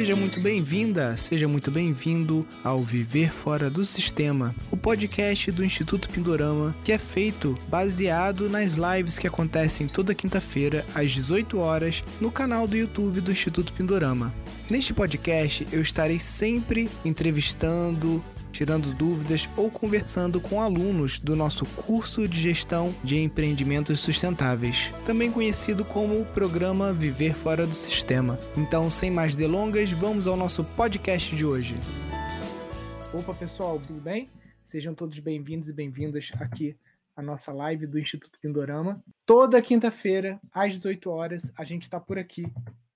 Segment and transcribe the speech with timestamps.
[0.00, 6.08] Seja muito bem-vinda, seja muito bem-vindo ao Viver Fora do Sistema, o podcast do Instituto
[6.08, 12.32] Pindorama, que é feito baseado nas lives que acontecem toda quinta-feira às 18 horas no
[12.32, 14.32] canal do YouTube do Instituto Pindorama.
[14.70, 22.28] Neste podcast eu estarei sempre entrevistando, tirando dúvidas ou conversando com alunos do nosso curso
[22.28, 28.38] de gestão de empreendimentos sustentáveis, também conhecido como o programa Viver Fora do Sistema.
[28.56, 31.76] Então, sem mais delongas, vamos ao nosso podcast de hoje.
[33.12, 34.28] Opa, pessoal, tudo bem?
[34.64, 36.76] Sejam todos bem-vindos e bem-vindas aqui
[37.16, 39.02] à nossa live do Instituto Pindorama.
[39.26, 42.46] Toda quinta-feira, às 18 horas, a gente está por aqui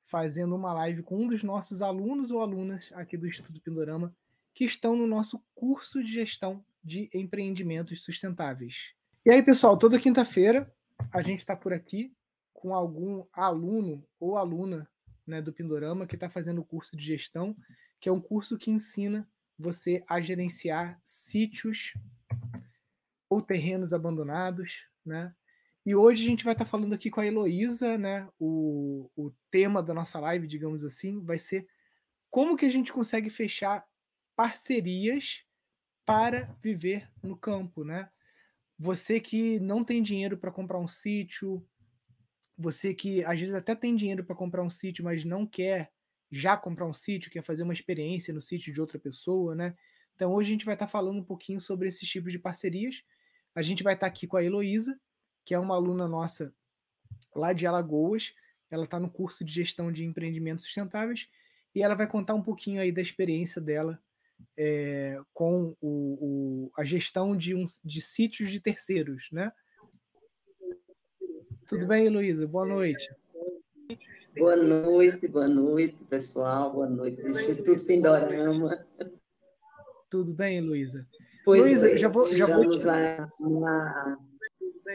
[0.07, 4.15] fazendo uma live com um dos nossos alunos ou alunas aqui do Instituto Pindorama
[4.55, 8.95] que estão no nosso curso de gestão de empreendimentos sustentáveis.
[9.27, 10.73] E aí, pessoal, toda quinta-feira
[11.13, 12.15] a gente está por aqui
[12.53, 14.89] com algum aluno ou aluna
[15.27, 17.57] né, do Pindorama que está fazendo o curso de gestão,
[18.01, 21.95] que é um curso que ensina você a gerenciar sítios
[23.29, 25.35] ou terrenos abandonados, né?
[25.87, 28.29] E hoje a gente vai estar tá falando aqui com a Heloísa, né?
[28.39, 31.67] O, o tema da nossa live, digamos assim, vai ser
[32.31, 33.85] como que a gente consegue fechar
[34.37, 35.45] parcerias
[36.05, 38.11] para viver no campo, né?
[38.79, 41.67] Você que não tem dinheiro para comprar um sítio,
[42.57, 45.93] você que às vezes até tem dinheiro para comprar um sítio, mas não quer
[46.31, 49.75] já comprar um sítio, quer fazer uma experiência no sítio de outra pessoa, né?
[50.15, 53.03] Então hoje a gente vai estar tá falando um pouquinho sobre esses tipos de parcerias.
[53.55, 54.99] A gente vai estar tá aqui com a Heloísa,
[55.45, 56.53] que é uma aluna nossa
[57.35, 58.33] lá de Alagoas.
[58.71, 61.29] Ela está no curso de gestão de empreendimentos sustentáveis
[61.75, 64.03] e ela vai contar um pouquinho aí da experiência dela
[64.57, 69.53] é, com o, o, a gestão de, um, de sítios de terceiros, né?
[71.67, 72.47] Tudo bem, Luísa?
[72.47, 73.09] Boa noite.
[74.37, 76.73] Boa noite, boa noite, pessoal.
[76.73, 78.85] Boa noite, Instituto Pindorama.
[80.11, 81.07] Tudo bem, Luísa?
[81.47, 82.79] Luísa, é, já vou, já vou te...
[83.41, 84.19] Uma...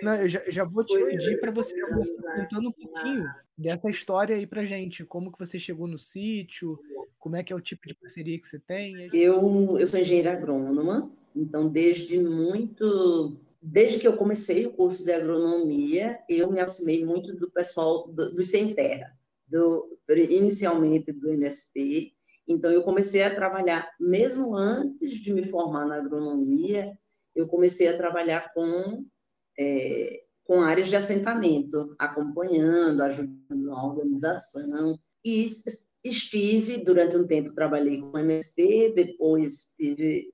[0.04, 3.26] Não, eu já, já vou te pedir para você começar contando um pouquinho
[3.58, 5.06] dessa história aí para gente.
[5.06, 6.80] Como que você chegou no sítio,
[7.20, 9.10] como é que é o tipo de parceria que você tem?
[9.14, 15.12] Eu, eu sou engenheira agrônoma, então desde muito, desde que eu comecei o curso de
[15.12, 19.16] agronomia, eu me aproximei muito do pessoal do, do Sem Terra,
[19.48, 22.14] do, inicialmente do MST.
[22.48, 26.98] Então eu comecei a trabalhar, mesmo antes de me formar na agronomia,
[27.36, 29.06] eu comecei a trabalhar com
[29.60, 35.00] é, com áreas de assentamento, acompanhando, ajudando na organização.
[35.24, 35.52] E
[36.04, 40.32] Estive, durante um tempo, trabalhei com MST, depois estive,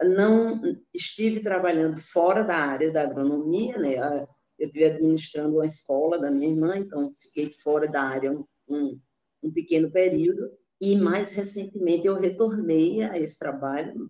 [0.00, 0.60] não,
[0.94, 3.96] estive trabalhando fora da área da agronomia, né?
[4.58, 9.00] Eu estive administrando uma escola da minha irmã, então fiquei fora da área um, um,
[9.42, 10.52] um pequeno período.
[10.80, 14.08] E mais recentemente eu retornei a esse trabalho,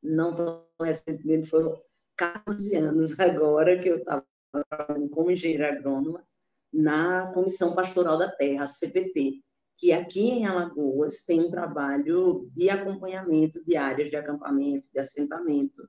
[0.00, 1.80] não tão recentemente, foram
[2.16, 6.24] 14 anos agora que eu estava trabalhando como engenheira agrônoma
[6.72, 9.42] na Comissão Pastoral da Terra, CPT,
[9.76, 15.88] que aqui em Alagoas tem um trabalho de acompanhamento de áreas de acampamento, de assentamento,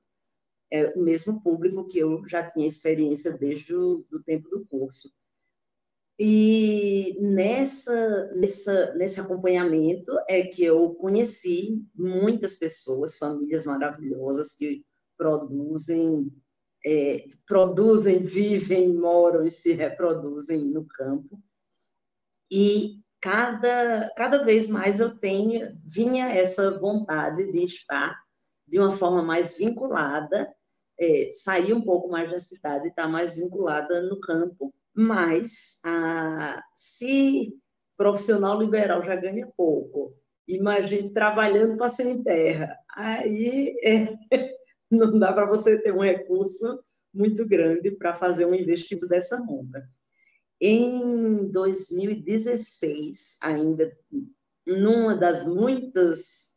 [0.70, 5.10] é o mesmo público que eu já tinha experiência desde o do tempo do curso.
[6.20, 14.84] E nessa, nessa, nesse acompanhamento é que eu conheci muitas pessoas, famílias maravilhosas que
[15.16, 16.30] produzem,
[16.84, 21.40] é, produzem, vivem, moram e se reproduzem no campo.
[22.50, 28.16] E cada, cada vez mais eu tenho, vinha essa vontade de estar
[28.66, 30.52] de uma forma mais vinculada,
[31.00, 34.74] é, sair um pouco mais da cidade e estar mais vinculada no campo.
[34.94, 37.54] Mas, a, se
[37.96, 40.14] profissional liberal já ganha pouco,
[40.46, 44.16] imagine trabalhando para sem terra, aí é,
[44.90, 49.88] não dá para você ter um recurso muito grande para fazer um investimento dessa monta.
[50.60, 53.96] Em 2016, ainda
[54.66, 56.56] numa das muitas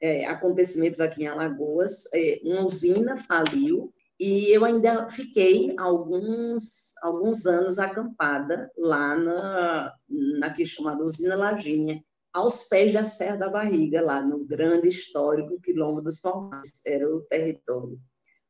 [0.00, 7.46] é, acontecimentos aqui em Alagoas, é, uma usina faliu e eu ainda fiquei alguns, alguns
[7.46, 12.02] anos acampada lá na, na que chamada usina Lajinha,
[12.32, 17.22] aos pés da Serra da Barriga, lá no grande histórico quilombo dos Palmares, era o
[17.22, 17.98] território.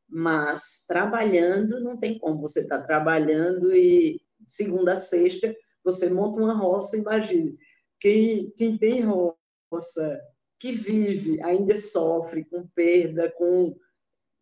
[0.08, 5.54] Mas trabalhando, não tem como você estar tá trabalhando e segunda a sexta,
[5.84, 7.56] você monta uma roça, imagine.
[8.00, 10.20] Quem, quem tem roça,
[10.58, 13.76] que vive, ainda sofre com perda, com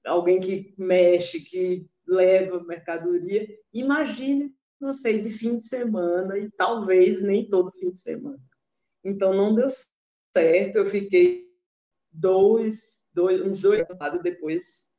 [0.06, 7.20] alguém que mexe, que leva mercadoria, imagine, não sei, de fim de semana, e talvez
[7.22, 8.40] nem todo fim de semana.
[9.02, 9.68] Então, não deu
[10.34, 11.48] certo, eu fiquei
[12.12, 14.94] dois, dois uns dois anos depois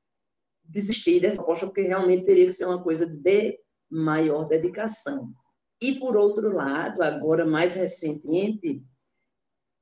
[0.63, 3.59] desisti dessa proposta, porque realmente teria que ser uma coisa de
[3.89, 5.33] maior dedicação.
[5.81, 8.83] E, por outro lado, agora mais recentemente,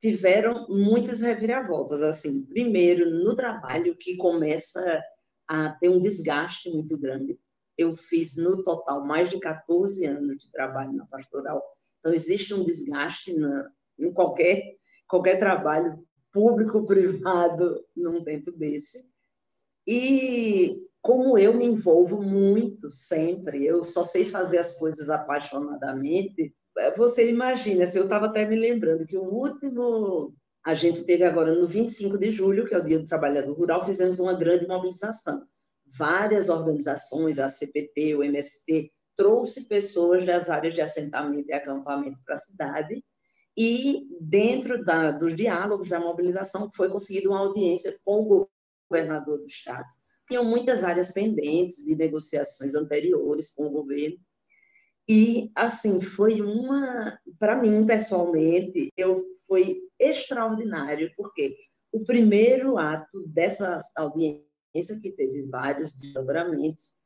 [0.02, 2.02] tiveram muitas reviravoltas.
[2.02, 5.02] Assim, primeiro, no trabalho, que começa
[5.48, 7.40] a ter um desgaste muito grande.
[7.78, 11.64] Eu fiz, no total, mais de 14 anos de trabalho na pastoral.
[12.00, 14.76] Então, existe um desgaste na, em qualquer,
[15.08, 19.08] qualquer trabalho público, privado, num tempo desse.
[19.88, 26.56] E como eu me envolvo muito sempre, eu só sei fazer as coisas apaixonadamente.
[26.78, 30.34] É, você imagina, assim, eu estava até me lembrando que o último
[30.66, 33.86] a gente teve agora no 25 de julho, que é o Dia do Trabalhador Rural,
[33.86, 35.46] fizemos uma grande mobilização.
[35.98, 42.36] Várias organizações, a CPT, o MST, trouxe pessoas das áreas de assentamento e acampamento para
[42.36, 43.04] a cidade,
[43.58, 48.48] e dentro da, dos diálogos da mobilização foi conseguida uma audiência com o
[48.90, 49.86] governador do estado.
[50.28, 54.18] Tinham muitas áreas pendentes de negociações anteriores com o governo.
[55.08, 57.20] E, assim, foi uma.
[57.38, 61.58] Para mim, pessoalmente, eu, foi extraordinário, porque
[61.92, 66.98] o primeiro ato dessa audiência, que teve vários desdobramentos,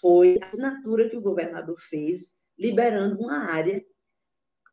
[0.00, 3.84] foi a assinatura que o governador fez, liberando uma área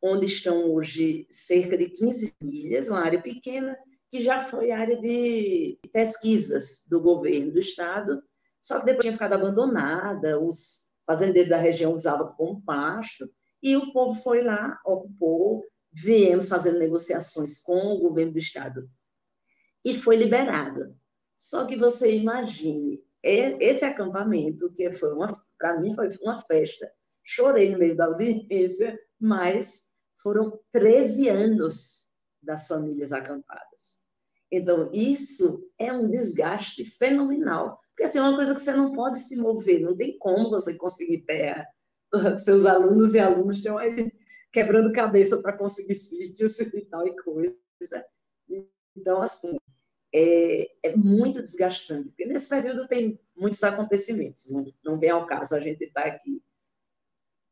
[0.02, 3.76] onde estão hoje cerca de 15 milhas, uma área pequena,
[4.14, 8.22] que já foi área de pesquisas do governo do estado,
[8.62, 13.28] só que depois tinha ficado abandonada, os fazendeiros da região usavam como pasto,
[13.60, 18.88] e o povo foi lá, ocupou, viemos fazendo negociações com o governo do estado,
[19.84, 20.96] e foi liberado.
[21.36, 26.88] Só que você imagine, esse acampamento, que foi uma, para mim foi uma festa,
[27.24, 29.90] chorei no meio da audiência, mas
[30.22, 34.03] foram 13 anos das famílias acampadas.
[34.50, 39.20] Então, isso é um desgaste fenomenal, porque assim, é uma coisa que você não pode
[39.20, 41.66] se mover, não tem como você conseguir terra.
[42.40, 44.12] Seus alunos e alunos estão aí
[44.52, 47.56] quebrando cabeça para conseguir sítios e tal e coisa.
[48.96, 49.56] Então, assim,
[50.14, 55.56] é, é, muito desgastante, porque nesse período tem muitos acontecimentos, não, não vem ao caso
[55.56, 56.40] a gente estar tá aqui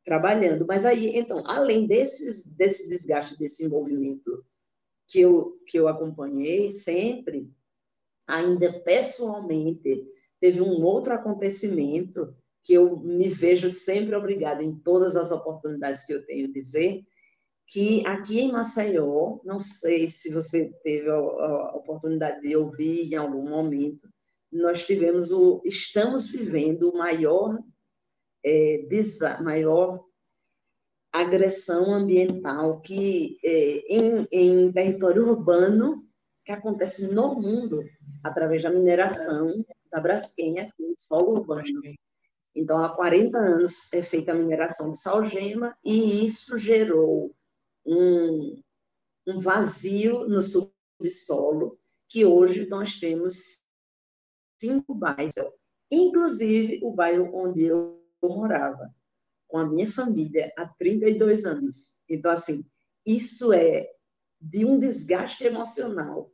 [0.04, 0.64] trabalhando.
[0.66, 4.44] Mas aí, então, além desses, desse desgaste, desse envolvimento
[5.08, 7.50] que eu, que eu acompanhei sempre,
[8.26, 10.04] ainda pessoalmente,
[10.40, 16.12] teve um outro acontecimento que eu me vejo sempre obrigada em todas as oportunidades que
[16.12, 17.02] eu tenho dizer,
[17.66, 23.16] que aqui em Maceió, não sei se você teve a, a oportunidade de ouvir em
[23.16, 24.08] algum momento,
[24.52, 27.58] nós tivemos o, estamos vivendo o maior,
[28.44, 28.87] é,
[29.43, 30.05] maior
[31.12, 36.08] agressão ambiental que é, em, em território urbano
[36.42, 37.84] que acontece no mundo
[38.24, 41.82] através da mineração da Braskem aqui em solo urbano.
[42.54, 47.34] Então, há 40 anos é feita a mineração de salgema e isso gerou
[47.84, 48.62] um,
[49.26, 51.78] um vazio no subsolo
[52.08, 53.62] que hoje nós temos
[54.58, 55.34] cinco bairros,
[55.90, 58.92] inclusive o bairro onde eu morava
[59.52, 62.00] com a minha família há 32 anos.
[62.08, 62.64] Então, assim,
[63.04, 63.86] isso é
[64.41, 66.32] de um desgaste emocional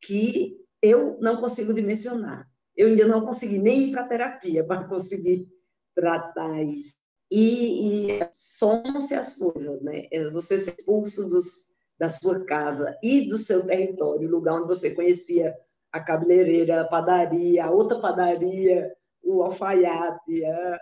[0.00, 2.48] que eu não consigo dimensionar.
[2.74, 5.46] Eu ainda não consegui nem ir para terapia para conseguir
[5.94, 6.94] tratar isso.
[7.30, 10.08] E, e somam-se as coisas, né?
[10.10, 14.94] É você ser expulso dos, da sua casa e do seu território, lugar onde você
[14.94, 15.54] conhecia
[15.92, 18.90] a cabeleireira, a padaria, a outra padaria,
[19.22, 20.80] o alfaiate, a...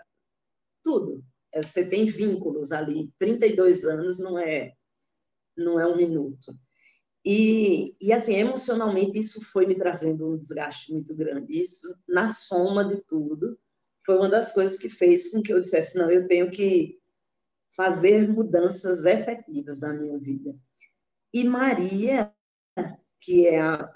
[0.81, 1.21] tudo.
[1.53, 3.11] É, você tem vínculos ali.
[3.17, 4.73] 32 anos não é,
[5.55, 6.57] não é um minuto.
[7.25, 11.57] E, e, assim, emocionalmente, isso foi me trazendo um desgaste muito grande.
[11.57, 13.57] Isso, na soma de tudo,
[14.05, 16.99] foi uma das coisas que fez com que eu dissesse: não, eu tenho que
[17.73, 20.53] fazer mudanças efetivas na minha vida.
[21.33, 22.33] E Maria,
[23.21, 23.89] que é a,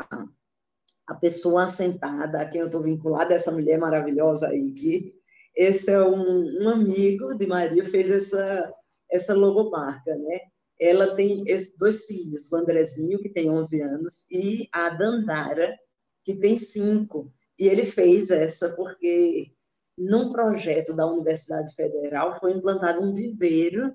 [1.07, 5.16] a pessoa assentada a quem eu estou vinculada, essa mulher maravilhosa aí, que
[5.57, 8.71] esse é um, um amigo de Maria, fez essa,
[9.09, 10.39] essa logomarca, né?
[10.79, 11.43] Ela tem
[11.79, 15.75] dois filhos, o Andrezinho, que tem 11 anos, e a Dandara,
[16.23, 17.33] que tem 5.
[17.57, 19.51] E ele fez essa porque,
[19.97, 23.91] num projeto da Universidade Federal, foi implantado um viveiro,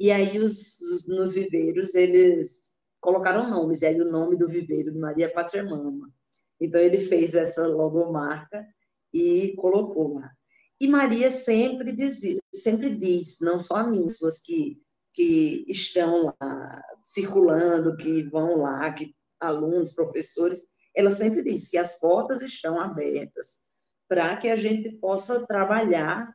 [0.00, 4.90] e aí os, os nos viveiros eles colocaram nomes, e aí o nome do viveiro
[4.90, 5.30] de Maria
[5.68, 6.10] Mama.
[6.58, 8.66] Então, ele fez essa logomarca
[9.12, 10.33] e colocou lá.
[10.80, 12.20] E Maria sempre diz,
[12.52, 14.80] sempre diz não só a pessoas que,
[15.12, 21.98] que estão lá circulando, que vão lá, que alunos, professores, ela sempre diz que as
[21.98, 23.62] portas estão abertas
[24.08, 26.34] para que a gente possa trabalhar,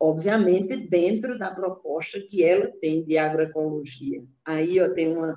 [0.00, 4.24] obviamente, dentro da proposta que ela tem de agroecologia.
[4.44, 5.36] Aí eu tenho uma,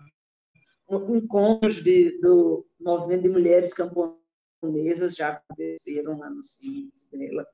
[0.89, 1.84] um encontros
[2.22, 7.46] do movimento de mulheres camponesas já aconteceram lá no sítio dela.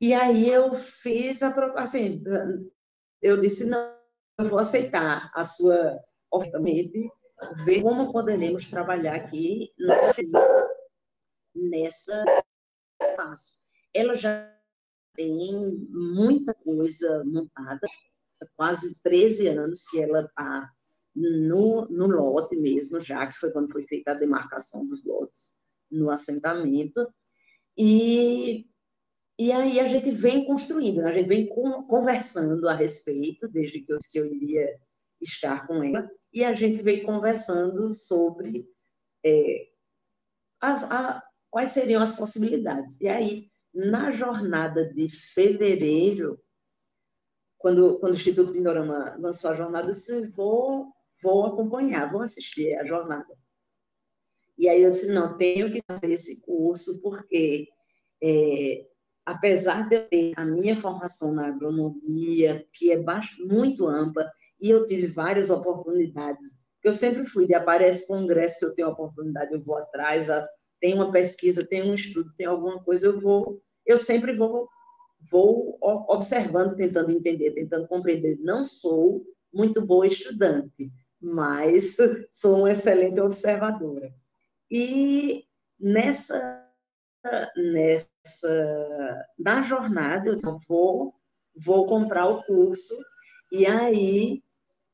[0.00, 2.22] E aí eu fiz a assim,
[3.20, 3.96] eu disse não,
[4.38, 5.98] eu vou aceitar a sua
[6.30, 6.60] oferta,
[7.64, 9.72] ver como poderemos trabalhar aqui
[11.54, 12.24] nessa
[13.00, 13.58] espaço.
[13.94, 14.54] Ela já
[15.14, 17.86] tem muita coisa montada,
[18.56, 20.70] quase 13 anos que ela está
[21.14, 25.56] no, no lote mesmo, já que foi quando foi feita a demarcação dos lotes
[25.90, 27.12] no assentamento.
[27.76, 28.66] E,
[29.38, 31.48] e aí a gente vem construindo, a gente vem
[31.86, 34.80] conversando a respeito, desde que eu, que eu iria
[35.20, 38.68] estar com ela, e a gente veio conversando sobre
[39.24, 39.68] é,
[40.60, 43.00] as, a, quais seriam as possibilidades.
[43.00, 46.42] E aí, na jornada de fevereiro,
[47.56, 50.92] quando, quando o Instituto Pindorama lançou a jornada, eu disse, vou,
[51.22, 53.38] vou acompanhar, vou assistir a jornada.
[54.56, 57.68] E aí eu disse, não, tenho que fazer esse curso, porque
[58.20, 58.84] é,
[59.28, 63.04] apesar de eu ter a minha formação na agronomia, que é
[63.40, 64.26] muito ampla,
[64.58, 69.52] e eu tive várias oportunidades, eu sempre fui, de aparece congresso que eu tenho oportunidade,
[69.52, 70.28] eu vou atrás,
[70.80, 74.66] tem uma pesquisa, tem um estudo, tem alguma coisa, eu vou, eu sempre vou,
[75.30, 75.76] vou
[76.08, 78.38] observando, tentando entender, tentando compreender.
[78.40, 81.98] Não sou muito boa estudante, mas
[82.32, 84.10] sou uma excelente observadora.
[84.70, 85.44] E
[85.78, 86.67] nessa
[87.56, 91.14] nessa na jornada eu vou
[91.56, 92.94] vou comprar o curso
[93.50, 94.42] e aí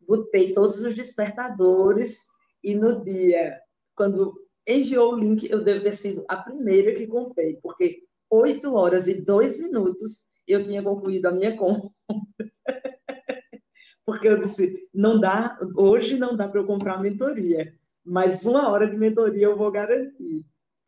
[0.00, 2.24] botei todos os despertadores
[2.62, 3.60] e no dia
[3.94, 4.34] quando
[4.66, 9.20] enviou o link, eu devo ter sido a primeira que comprei, porque 8 horas e
[9.20, 11.90] 2 minutos eu tinha concluído a minha compra.
[14.04, 18.86] porque eu disse, não dá, hoje não dá para eu comprar mentoria, mas uma hora
[18.86, 20.44] de mentoria eu vou garantir,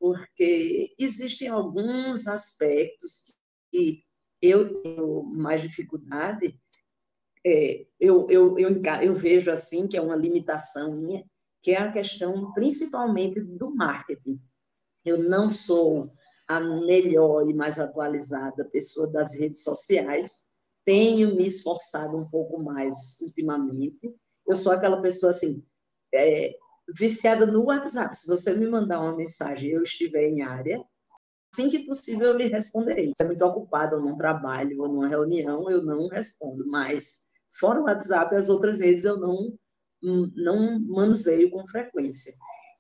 [0.07, 3.35] porque existem alguns aspectos
[3.73, 4.05] que
[4.41, 6.57] eu tenho mais dificuldade,
[7.45, 11.25] é, eu, eu, eu, eu vejo assim que é uma limitação minha,
[11.61, 14.41] que é a questão principalmente do marketing.
[15.05, 16.13] Eu não sou
[16.47, 20.45] a melhor e mais atualizada pessoa das redes sociais,
[20.85, 24.15] tenho me esforçado um pouco mais ultimamente.
[24.47, 25.65] Eu sou aquela pessoa assim,
[26.15, 26.57] é,
[26.95, 28.17] viciada no WhatsApp.
[28.17, 30.83] Se você me mandar uma mensagem e eu estiver em área,
[31.53, 33.13] assim que possível eu lhe responderei.
[33.17, 36.67] Se é muito ocupado ou num trabalho ou numa reunião, eu não respondo.
[36.67, 37.27] Mas,
[37.59, 39.57] fora o WhatsApp, as outras redes eu não
[40.03, 42.33] não manuseio com frequência.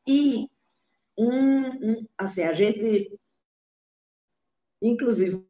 [0.06, 0.48] E,
[1.18, 3.18] um, um, assim, a gente,
[4.80, 5.44] inclusive,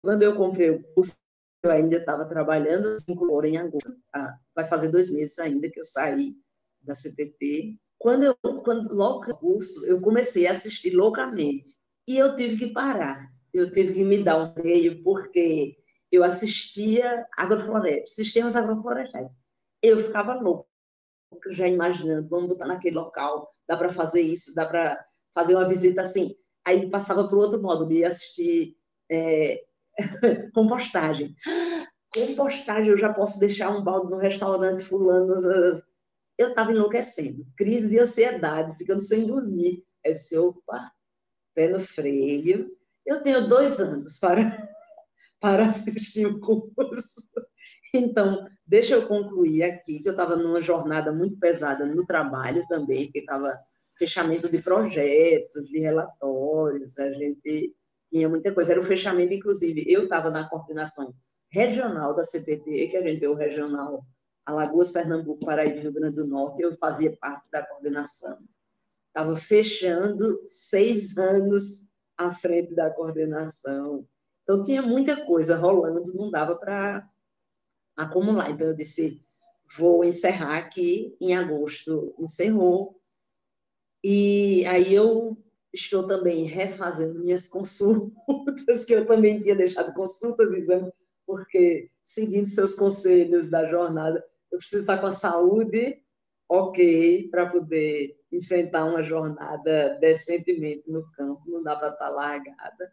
[0.00, 1.18] quando eu comprei o curso,
[1.64, 4.38] eu ainda estava trabalhando, cinco em agosto, tá?
[4.54, 6.34] vai fazer dois meses ainda que eu saí
[6.82, 7.78] da CPT.
[7.98, 11.70] Quando eu, quando, logo o curso, eu comecei a assistir loucamente.
[12.08, 13.30] E eu tive que parar.
[13.52, 15.76] Eu tive que me dar um freio, porque
[16.10, 19.28] eu assistia agroflorestas, sistemas agroflorestais.
[19.82, 20.68] Eu ficava louco
[21.50, 25.02] já imaginando, vamos botar naquele local, dá para fazer isso, dá para
[25.34, 26.34] fazer uma visita assim.
[26.64, 28.76] Aí passava para o outro modo, ia assistir
[29.10, 29.62] é,
[30.54, 31.34] compostagem.
[32.14, 35.34] Compostagem, eu já posso deixar um balde no restaurante fulano.
[36.38, 39.84] Eu estava enlouquecendo, crise de ansiedade, ficando sem dormir.
[40.04, 40.90] Eu disse, opa,
[41.54, 42.70] pé no freio.
[43.04, 44.68] Eu tenho dois anos para,
[45.40, 47.30] para assistir o curso.
[47.94, 53.04] Então, deixa eu concluir aqui, que eu estava numa jornada muito pesada no trabalho também,
[53.04, 53.58] porque estava
[53.94, 57.74] fechamento de projetos, de relatórios, a gente
[58.10, 58.72] tinha muita coisa.
[58.72, 61.14] Era o fechamento, inclusive, eu estava na coordenação
[61.50, 64.04] regional da CPT, que a gente tem o regional
[64.44, 68.38] Alagoas, Pernambuco, Paraíba e Rio Grande do Norte, eu fazia parte da coordenação.
[69.08, 74.06] Estava fechando seis anos à frente da coordenação.
[74.42, 77.08] Então, tinha muita coisa rolando, não dava para
[77.96, 78.50] acumular.
[78.50, 79.22] Então, eu disse,
[79.76, 83.00] vou encerrar aqui, em agosto encerrou,
[84.04, 85.36] e aí eu
[85.72, 88.12] estou também refazendo minhas consultas,
[88.84, 90.92] que eu também tinha deixado consultas, exames,
[91.24, 94.22] porque, seguindo seus conselhos da jornada,
[94.52, 96.00] eu preciso estar com a saúde
[96.48, 102.92] ok para poder enfrentar uma jornada decentemente no campo, não dá para estar largada.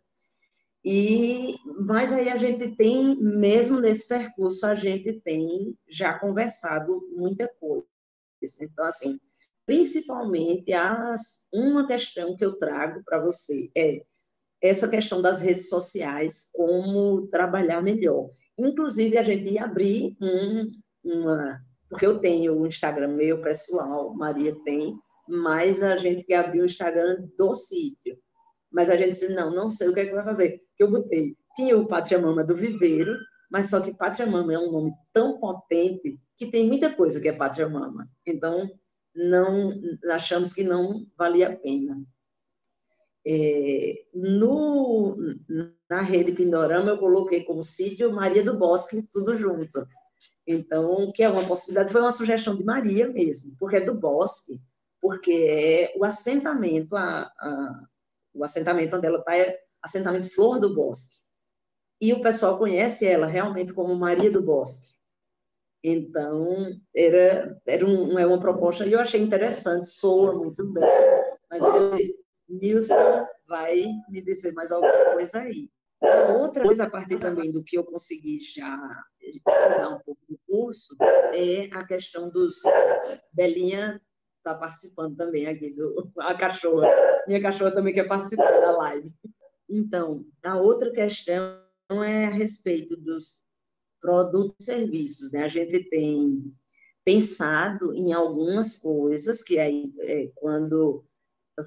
[0.84, 7.50] E, mas aí a gente tem, mesmo nesse percurso, a gente tem já conversado muita
[7.60, 7.86] coisa.
[8.62, 9.20] Então, assim,
[9.66, 14.02] principalmente as, uma questão que eu trago para você é
[14.62, 18.30] essa questão das redes sociais, como trabalhar melhor.
[18.58, 20.68] Inclusive, a gente ia abrir um,
[21.04, 21.62] uma.
[21.90, 24.96] Porque eu tenho o Instagram meu pessoal, Maria tem,
[25.28, 28.18] mas a gente quer abrir o Instagram do sítio.
[28.72, 30.62] Mas a gente disse: não, não sei o que é que vai fazer.
[30.76, 31.36] Que eu botei.
[31.56, 33.18] Tinha o Pátria Mama do Viveiro,
[33.52, 37.28] mas só que Pátria Mama é um nome tão potente que tem muita coisa que
[37.28, 38.08] é Pátria Mama.
[38.26, 38.70] Então,
[39.16, 39.72] não
[40.12, 42.02] achamos que não valia a pena.
[43.28, 45.18] É, no,
[45.90, 49.86] na rede Pindorama, eu coloquei como sítio Maria do Bosque, tudo junto.
[50.52, 54.60] Então, que é uma possibilidade, foi uma sugestão de Maria mesmo, porque é do bosque,
[55.00, 57.84] porque é o assentamento, a, a
[58.34, 61.24] o assentamento onde ela está é assentamento Flor do Bosque.
[62.02, 64.98] E o pessoal conhece ela realmente como Maria do Bosque.
[65.84, 66.66] Então,
[66.96, 70.84] era, era um, é uma proposta, e eu achei interessante, soa muito bem,
[71.50, 72.16] mas ele
[72.50, 75.70] Nilson vai me dizer mais alguma coisa aí.
[76.02, 78.78] Outra coisa, a partir também do que eu consegui já
[79.46, 80.96] dar um pouco do curso,
[81.34, 82.62] é a questão dos.
[83.34, 84.02] Belinha
[84.38, 86.88] está participando também aqui, do, a cachorra.
[87.28, 89.14] Minha cachorra também quer participar da live.
[89.70, 91.60] Então, a outra questão
[92.04, 93.44] é a respeito dos
[94.02, 95.32] produtos e serviços.
[95.32, 95.44] Né?
[95.44, 96.56] A gente tem
[97.04, 101.04] pensado em algumas coisas que aí, é, quando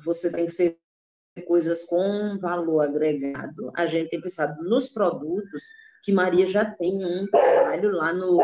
[0.04, 0.78] você tem que ser
[1.40, 3.70] coisas com valor agregado.
[3.74, 5.62] A gente tem pensado nos produtos,
[6.02, 8.38] que Maria já tem um trabalho lá no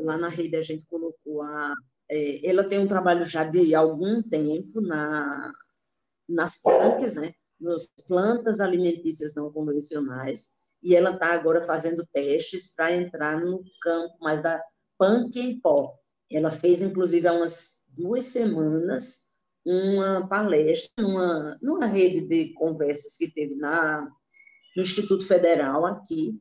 [0.00, 1.74] lá na rede, a gente colocou a.
[2.10, 5.52] É, ela tem um trabalho já de algum tempo na,
[6.28, 7.32] nas plantas, né?
[7.60, 14.14] Nas plantas alimentícias não convencionais, e ela está agora fazendo testes para entrar no campo
[14.20, 14.62] mais da
[15.36, 15.94] em pó.
[16.30, 19.29] Ela fez, inclusive, há umas duas semanas,
[19.64, 24.08] uma palestra numa, numa rede de conversas que teve na,
[24.76, 26.38] no Instituto Federal aqui.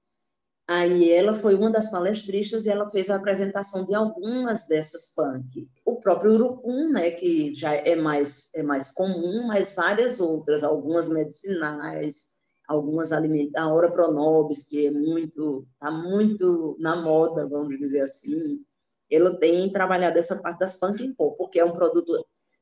[0.67, 5.67] Aí ela foi uma das palestristas e ela fez a apresentação de algumas dessas punk.
[5.83, 11.09] O próprio urucum, né, que já é mais, é mais comum, mas várias outras, algumas
[11.09, 12.35] medicinais,
[12.67, 18.63] algumas alimentos, a Ora Pronobis, que é muito, está muito na moda, vamos dizer assim.
[19.09, 22.13] Ela tem trabalhado essa parte das punk em pó, porque é um produto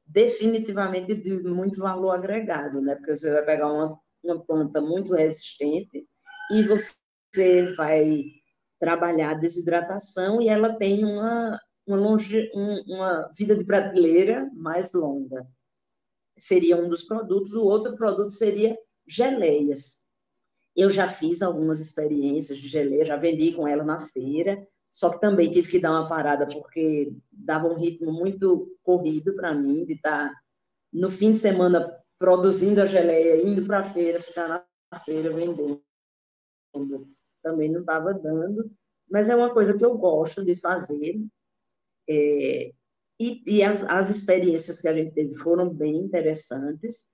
[0.08, 2.96] definitivamente de muito valor agregado, né?
[2.96, 6.08] Porque você vai pegar uma, uma planta muito resistente
[6.52, 8.24] e você vai
[8.80, 15.46] trabalhar a desidratação e ela tem uma, uma, longe, uma vida de prateleira mais longa.
[16.38, 17.54] Seria um dos produtos.
[17.54, 20.06] O outro produto seria geleias.
[20.76, 25.20] Eu já fiz algumas experiências de geleia, já vendi com ela na feira, só que
[25.20, 29.94] também tive que dar uma parada porque dava um ritmo muito corrido para mim de
[29.94, 30.42] estar tá
[30.92, 35.82] no fim de semana produzindo a geleia, indo para a feira, ficar na feira vendendo.
[37.44, 38.72] Também não estava dando,
[39.10, 41.22] mas é uma coisa que eu gosto de fazer.
[42.10, 42.72] É,
[43.20, 47.08] e, e as, as, experiências que a gente teve foram bem interessantes.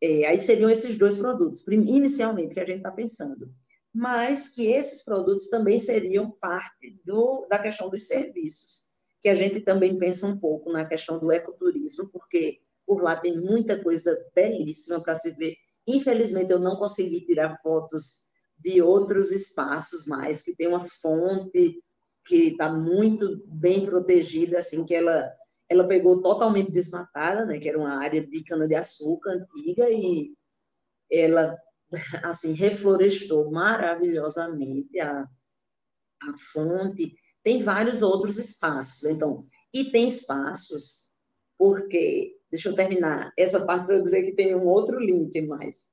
[0.00, 3.52] É, aí seriam esses dois produtos, inicialmente, que a gente está pensando
[3.94, 8.86] mas que esses produtos também seriam parte do, da questão dos serviços,
[9.20, 13.38] que a gente também pensa um pouco na questão do ecoturismo, porque por lá tem
[13.38, 15.54] muita coisa belíssima para se ver.
[15.86, 18.26] Infelizmente, eu não consegui tirar fotos
[18.58, 21.82] de outros espaços mais, que tem uma fonte
[22.24, 25.30] que está muito bem protegida, assim, que ela,
[25.68, 30.32] ela pegou totalmente desmatada, né, que era uma área de cana-de-açúcar antiga, e
[31.10, 31.58] ela
[32.22, 35.22] assim, reflorestou maravilhosamente a,
[36.22, 37.14] a fonte.
[37.42, 41.10] Tem vários outros espaços, então, e tem espaços,
[41.58, 45.88] porque, deixa eu terminar essa parte para dizer que tem um outro link mais,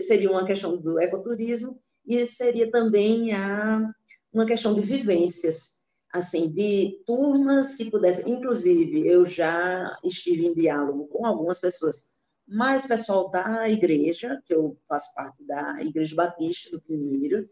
[0.00, 3.92] seria uma questão do ecoturismo e seria também a,
[4.32, 5.80] uma questão de vivências,
[6.12, 12.11] assim, de turmas que pudessem, inclusive, eu já estive em diálogo com algumas pessoas
[12.52, 17.48] mais pessoal da igreja, que eu faço parte da Igreja Batista do Pinheiro,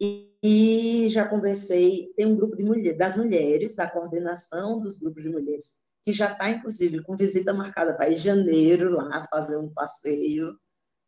[0.00, 5.22] e, e já conversei, tem um grupo de mulheres, das mulheres, da coordenação dos grupos
[5.22, 9.72] de mulheres, que já está, inclusive, com visita marcada para em janeiro lá, fazer um
[9.72, 10.56] passeio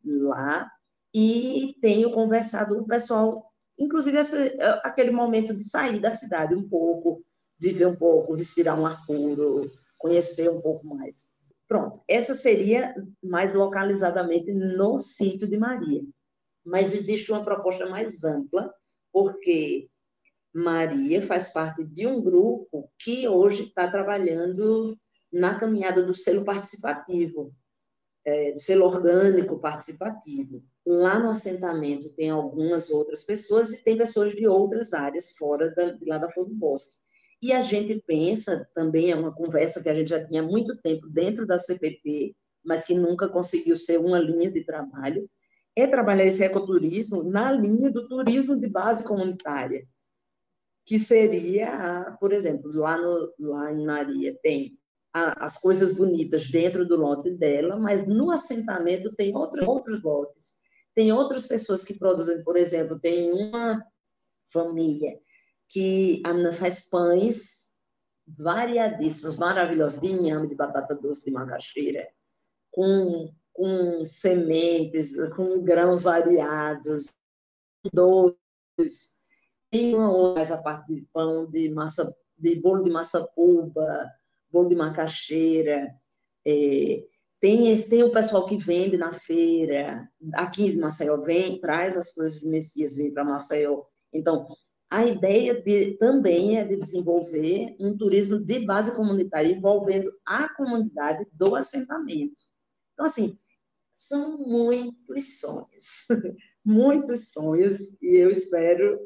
[0.05, 0.69] lá,
[1.13, 6.67] e tenho conversado com o pessoal, inclusive esse, aquele momento de sair da cidade um
[6.67, 7.23] pouco,
[7.59, 11.34] viver um pouco, respirar um ar puro, conhecer um pouco mais.
[11.67, 16.03] Pronto, essa seria mais localizadamente no sítio de Maria.
[16.63, 18.73] Mas existe uma proposta mais ampla,
[19.11, 19.89] porque
[20.53, 24.95] Maria faz parte de um grupo que hoje está trabalhando
[25.31, 27.53] na caminhada do selo participativo,
[28.23, 30.63] é, do selo orgânico participativo.
[30.85, 35.91] Lá no assentamento tem algumas outras pessoas e tem pessoas de outras áreas fora da,
[35.91, 37.04] de lá da Flor do Bosque.
[37.45, 40.75] E a gente pensa, também é uma conversa que a gente já tinha há muito
[40.77, 45.29] tempo dentro da CPT, mas que nunca conseguiu ser uma linha de trabalho,
[45.75, 49.87] é trabalhar esse ecoturismo na linha do turismo de base comunitária,
[50.87, 54.73] que seria, por exemplo, lá, no, lá em Maria tem
[55.13, 60.55] as coisas bonitas dentro do lote dela, mas no assentamento tem outros, outros lotes.
[60.95, 63.85] Tem outras pessoas que produzem, por exemplo, tem uma
[64.51, 65.19] família
[65.69, 67.73] que a menina faz pães
[68.27, 72.07] variadíssimos, maravilhosos, de inhame, de batata doce, de macaxeira,
[72.71, 77.13] com, com sementes, com grãos variados,
[77.93, 79.15] doces.
[79.69, 84.09] Tem uma outra, mais a parte de pão, de massa, de bolo de massa polpa,
[84.51, 85.93] bolo de macaxeira.
[86.45, 87.03] É,
[87.39, 92.39] tem, tem o pessoal que vende na feira, aqui em Maceió, vem, traz as coisas
[92.39, 93.83] de Messias, vem para Maceió.
[94.11, 94.45] Então,
[94.95, 101.27] a ideia de, também é de desenvolver um turismo de base comunitária, envolvendo a comunidade
[101.33, 102.37] do assentamento.
[102.93, 103.37] Então, assim,
[103.93, 106.07] são muitos sonhos,
[106.63, 108.97] muitos sonhos, e eu espero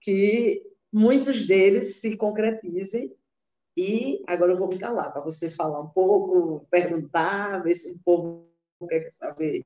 [0.00, 3.14] que muitos deles se concretizem.
[3.76, 8.00] E agora eu vou me calar para você falar um pouco, perguntar, ver se o
[8.04, 8.50] povo
[8.88, 9.64] quer saber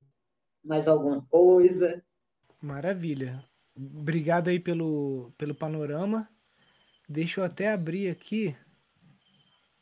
[0.62, 2.05] mais alguma coisa.
[2.61, 3.49] Maravilha.
[3.81, 6.29] Obrigado aí pelo, pelo panorama.
[7.09, 8.55] Deixa eu até abrir aqui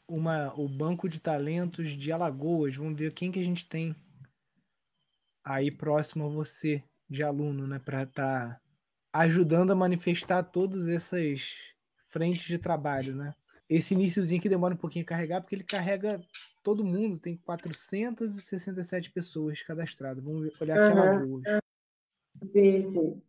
[0.07, 2.77] uma, o banco de talentos de Alagoas.
[2.77, 3.97] Vamos ver quem que a gente tem
[5.45, 8.61] aí próximo a você de aluno, né, para estar tá
[9.13, 11.57] ajudando a manifestar todas essas
[12.07, 13.35] frentes de trabalho, né?
[13.69, 16.21] Esse iníciozinho que demora um pouquinho a carregar, porque ele carrega
[16.63, 20.23] todo mundo, tem 467 pessoas cadastradas.
[20.23, 21.03] Vamos olhar aqui uhum.
[21.03, 21.45] Alagoas.
[22.43, 23.23] Sim, sim.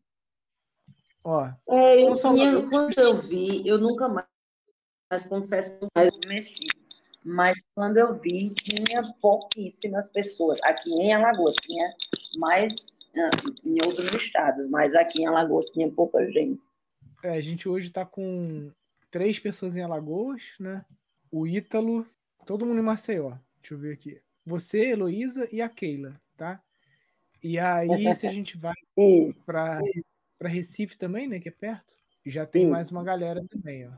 [1.25, 4.27] Ó, é, eu tinha, quando eu vi, eu nunca mais,
[5.11, 6.65] mas confesso que mais mexi.
[7.23, 10.57] Mas quando eu vi, tinha pouquíssimas pessoas.
[10.63, 11.93] Aqui em Alagoas tinha
[12.37, 12.73] mais
[13.15, 16.61] uh, em outros estados, mas aqui em Alagoas tinha pouca gente.
[17.21, 18.71] É, a gente hoje está com
[19.11, 20.85] três pessoas em Alagoas, né?
[21.29, 22.07] O Ítalo,
[22.45, 23.33] todo mundo em Maceió.
[23.61, 24.21] Deixa eu ver aqui.
[24.45, 26.63] Você, Heloísa e a Keila, tá?
[27.43, 28.75] E aí, se a gente vai
[29.45, 29.81] para
[30.39, 31.39] para Recife também, né?
[31.39, 31.97] Que é perto.
[32.25, 32.71] Já tem Isso.
[32.71, 33.91] mais uma galera também, ó.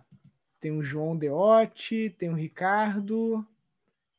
[0.59, 3.45] Tem o João Deotti, tem o Ricardo,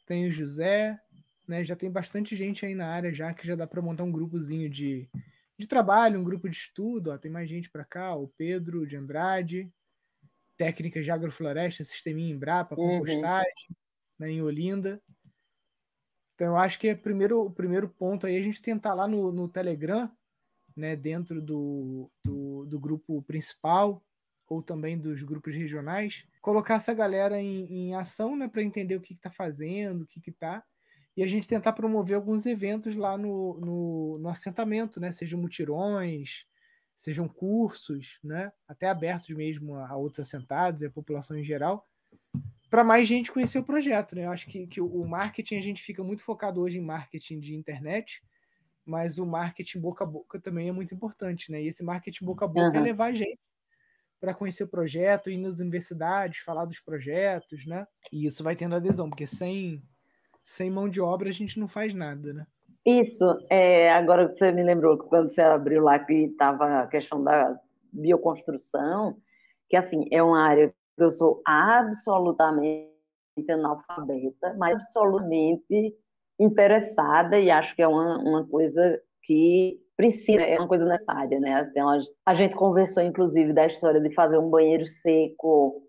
[0.07, 0.99] tem o José,
[1.47, 1.65] né?
[1.65, 4.71] Já tem bastante gente aí na área já que já dá para montar um grupozinho
[4.71, 5.09] de,
[5.59, 7.11] de trabalho, um grupo de estudo.
[7.11, 7.19] Ó.
[7.19, 9.73] Tem mais gente para cá, o Pedro de Andrade,
[10.57, 12.99] técnicas de agrofloresta, sisteminha Embrapa, uhum.
[12.99, 13.77] compostagem, uhum.
[14.19, 15.03] né, em Olinda.
[16.35, 19.31] Então, eu acho que é primeiro, o primeiro ponto aí a gente tentar lá no,
[19.31, 20.11] no Telegram
[20.77, 24.03] né, dentro do, do, do, grupo principal
[24.49, 29.01] ou também dos grupos regionais, colocar essa galera em, em ação né, para entender o
[29.01, 30.63] que está fazendo, o que está,
[31.17, 36.47] e a gente tentar promover alguns eventos lá no, no, no assentamento, né, sejam mutirões,
[36.97, 41.87] sejam cursos, né, até abertos mesmo a, a outros assentados e a população em geral,
[42.71, 44.15] para mais gente conhecer o projeto.
[44.15, 44.25] Né?
[44.25, 47.55] Eu acho que, que o marketing, a gente fica muito focado hoje em marketing de
[47.55, 48.23] internet,
[48.85, 51.63] mas o marketing boca a boca também é muito importante, né?
[51.63, 52.77] E esse marketing boca a boca uhum.
[52.77, 53.39] é levar a gente
[54.21, 57.87] para conhecer o projeto, ir nas universidades, falar dos projetos, né?
[58.13, 59.83] E isso vai tendo adesão, porque sem,
[60.45, 62.47] sem mão de obra a gente não faz nada, né?
[62.87, 67.23] Isso, é, agora você me lembrou que quando você abriu lá que estava a questão
[67.23, 67.59] da
[67.93, 69.17] bioconstrução,
[69.69, 72.93] que assim, é uma área que eu sou absolutamente
[73.49, 75.97] analfabeta, mas absolutamente
[76.43, 81.71] interessada e acho que é uma, uma coisa que precisa, é uma coisa necessária, né?
[82.27, 85.83] A gente conversou, inclusive, da história de fazer um banheiro seco,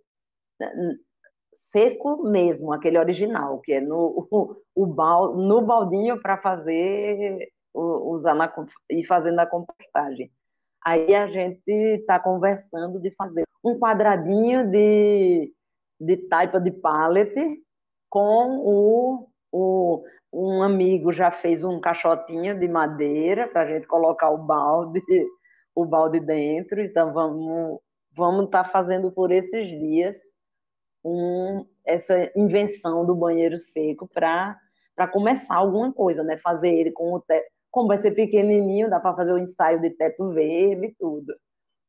[1.53, 8.35] seco mesmo, aquele original, que é no, o, o bal, no baldinho para fazer, usar
[8.35, 8.53] na,
[8.89, 10.31] e fazendo a compostagem.
[10.85, 15.53] Aí a gente está conversando de fazer um quadradinho de,
[15.99, 17.33] de taipa de pallet
[18.09, 24.31] com o, o, um amigo já fez um caixotinho de madeira para a gente colocar
[24.31, 25.01] o balde,
[25.75, 26.81] o balde dentro.
[26.81, 27.79] Então vamos
[28.15, 30.17] vamos estar tá fazendo por esses dias
[31.03, 34.57] um, essa invenção do banheiro seco para
[34.95, 36.37] para começar alguma coisa, né?
[36.37, 39.89] Fazer ele com o teto, como vai ser pequenininho, dá para fazer o ensaio de
[39.89, 41.33] teto verde e tudo.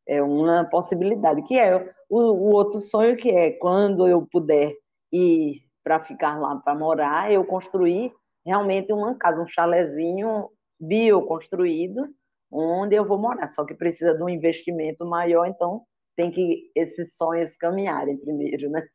[0.07, 1.42] É uma possibilidade.
[1.42, 1.76] Que é
[2.09, 4.72] o, o outro sonho que é quando eu puder
[5.12, 8.11] ir para ficar lá para morar, eu construí
[8.44, 12.14] realmente uma casa, um chalezinho bioconstruído,
[12.50, 13.50] onde eu vou morar.
[13.50, 15.83] Só que precisa de um investimento maior, então
[16.16, 18.87] tem que esses sonhos caminharem primeiro, né?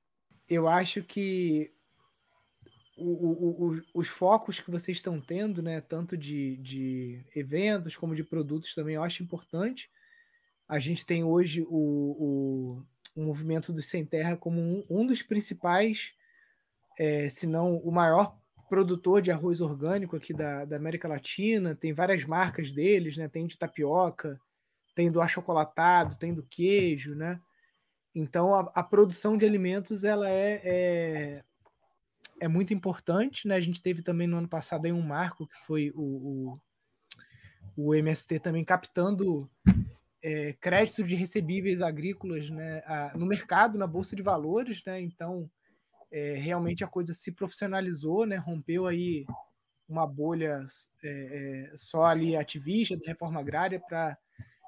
[0.47, 1.71] Eu acho que
[2.97, 8.15] o, o, o, os focos que vocês estão tendo, né, tanto de, de eventos como
[8.15, 9.89] de produtos também, eu acho importante.
[10.67, 12.83] A gente tem hoje o,
[13.15, 16.13] o, movimento do Sem Terra como um, um dos principais,
[16.97, 18.38] é, se não o maior
[18.69, 21.75] produtor de arroz orgânico aqui da, da América Latina.
[21.75, 23.27] Tem várias marcas deles, né?
[23.27, 24.39] Tem de tapioca,
[24.95, 27.41] tem do achocolatado, tem do queijo, né?
[28.13, 31.43] Então a, a produção de alimentos ela é, é,
[32.39, 33.55] é, muito importante, né?
[33.55, 36.60] A gente teve também no ano passado aí um marco que foi o,
[37.75, 39.49] o, o MST também captando
[40.21, 45.01] é, créditos de recebíveis agrícolas né, a, no mercado, na Bolsa de Valores, né?
[45.01, 45.49] Então
[46.12, 48.36] é, realmente a coisa se profissionalizou, né?
[48.38, 49.26] Rompeu aí
[49.88, 50.63] uma bolha
[51.04, 54.17] é, é só ali ativista da reforma agrária para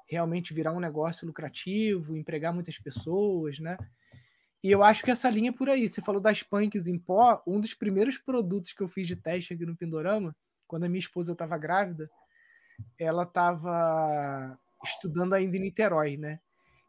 [0.08, 3.76] realmente virar um negócio lucrativo, empregar muitas pessoas, né?
[4.62, 5.88] E eu acho que essa linha é por aí.
[5.88, 9.54] Você falou das punks em pó, um dos primeiros produtos que eu fiz de teste
[9.54, 10.36] aqui no Pindorama,
[10.68, 12.08] quando a minha esposa estava grávida,
[12.98, 16.40] ela estava estudando ainda em Niterói, né?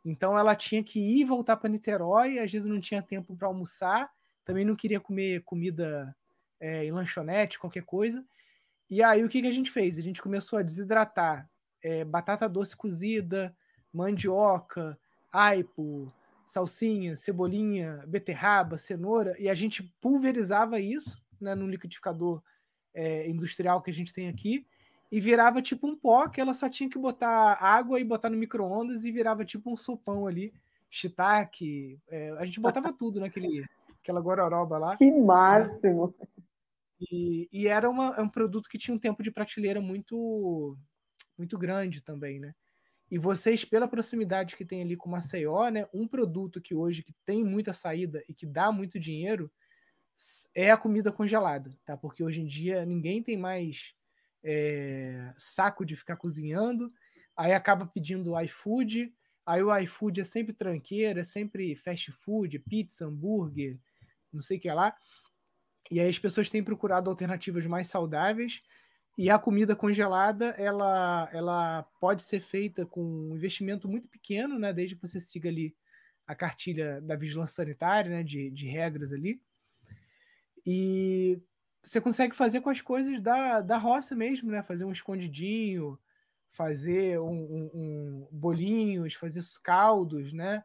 [0.06, 4.12] Então ela tinha que ir voltar para Niterói, às vezes não tinha tempo para almoçar,
[4.45, 6.15] também não queria comer comida
[6.60, 8.23] é, em lanchonete, qualquer coisa.
[8.89, 9.97] E aí o que, que a gente fez?
[9.97, 11.49] A gente começou a desidratar
[11.82, 13.56] é, batata doce cozida,
[13.91, 14.97] mandioca,
[15.32, 16.12] aipo,
[16.45, 22.41] salsinha, cebolinha, beterraba, cenoura, e a gente pulverizava isso né, no liquidificador
[22.93, 24.65] é, industrial que a gente tem aqui,
[25.12, 28.38] e virava tipo um pó que ela só tinha que botar água e botar no
[28.38, 30.53] micro-ondas e virava tipo um sopão ali,
[30.89, 33.65] shiitake, é, a gente botava tudo naquele
[34.04, 34.98] aquela gororoba lá.
[34.98, 36.13] Que máximo!
[37.12, 40.78] E, e era uma, um produto que tinha um tempo de prateleira muito
[41.38, 42.54] muito grande também, né?
[43.10, 47.13] E vocês, pela proximidade que tem ali com Maceió, né, um produto que hoje que
[47.26, 49.52] tem muita saída e que dá muito dinheiro
[50.54, 51.98] é a comida congelada, tá?
[51.98, 53.94] Porque hoje em dia ninguém tem mais
[54.44, 56.92] é, saco de ficar cozinhando,
[57.36, 59.13] aí acaba pedindo iFood,
[59.46, 63.80] aí o iFood é sempre tranqueira, é sempre fast food, pizza, hambúrguer,
[64.34, 64.96] não sei o que lá.
[65.91, 68.62] E aí as pessoas têm procurado alternativas mais saudáveis
[69.17, 74.74] e a comida congelada, ela, ela pode ser feita com um investimento muito pequeno, né?
[74.74, 75.76] Desde que você siga ali
[76.26, 78.24] a cartilha da vigilância sanitária, né?
[78.24, 79.39] De, de regras ali.
[80.65, 81.39] E
[81.84, 84.63] você consegue fazer com as coisas da, da roça mesmo, né?
[84.63, 86.00] Fazer um escondidinho,
[86.50, 90.63] fazer um, um, um bolinhos, fazer caldos, né?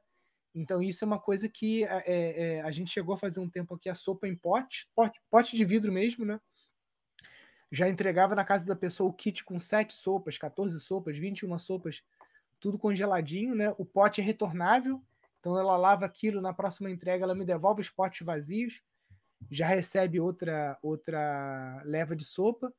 [0.61, 3.75] Então isso é uma coisa que é, é, a gente chegou a fazer um tempo
[3.75, 6.40] aqui a sopa em pote, pote, pote de vidro mesmo, né?
[7.71, 12.03] já entregava na casa da pessoa o kit com 7 sopas, 14 sopas, 21 sopas,
[12.59, 13.75] tudo congeladinho, né?
[13.79, 15.03] O pote é retornável,
[15.38, 18.81] então ela lava aquilo, na próxima entrega ela me devolve os potes vazios,
[19.51, 22.73] já recebe outra outra leva de sopa.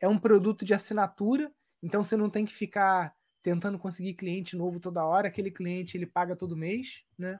[0.00, 1.50] É um produto de assinatura,
[1.82, 6.06] então você não tem que ficar tentando conseguir cliente novo toda hora, aquele cliente ele
[6.06, 7.38] paga todo mês, né?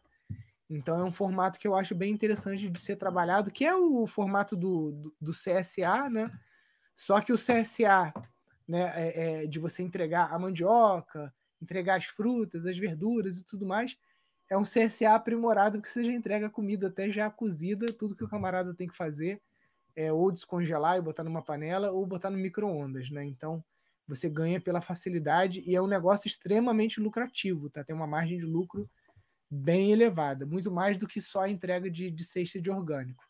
[0.69, 4.07] Então é um formato que eu acho bem interessante de ser trabalhado, que é o
[4.07, 6.31] formato do, do, do CSA, né?
[6.95, 8.13] Só que o CSA,
[8.69, 13.65] né, é, é de você entregar a mandioca, entregar as frutas, as verduras e tudo
[13.65, 13.97] mais,
[14.51, 18.29] é um CSA aprimorado que você já entrega comida até já cozida, tudo que o
[18.29, 19.41] camarada tem que fazer
[19.97, 23.25] é ou descongelar e botar numa panela ou botar no micro-ondas, né?
[23.25, 23.65] Então
[24.07, 27.83] você ganha pela facilidade e é um negócio extremamente lucrativo, tá?
[27.83, 28.89] Tem uma margem de lucro
[29.51, 33.25] bem elevada, muito mais do que só a entrega de, de cesta de orgânico.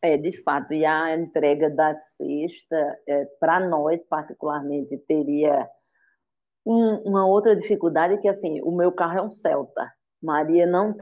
[0.00, 5.68] É, de fato, e a entrega da cesta, é, para nós particularmente, teria
[6.64, 10.96] um, uma outra dificuldade que, assim, o meu carro é um Celta, Maria não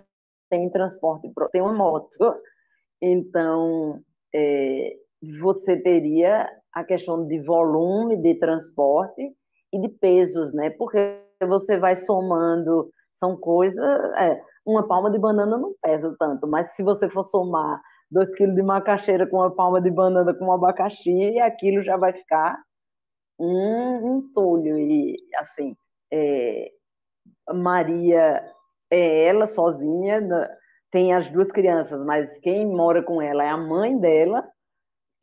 [0.48, 2.40] tem transporte, tem uma moto,
[3.02, 4.02] então
[4.34, 4.96] é,
[5.40, 9.32] você teria a questão de volume de transporte
[9.72, 10.70] e de pesos, né?
[10.70, 13.84] Porque você vai somando, são coisas,
[14.18, 18.54] é, uma palma de banana não pesa tanto, mas se você for somar dois quilos
[18.54, 22.58] de macaxeira com uma palma de banana com um abacaxi, aquilo já vai ficar
[23.38, 24.78] um entulho.
[24.78, 25.76] E, assim,
[26.12, 26.70] é,
[27.52, 28.44] Maria
[28.90, 30.20] é ela sozinha,
[30.90, 34.46] tem as duas crianças, mas quem mora com ela é a mãe dela,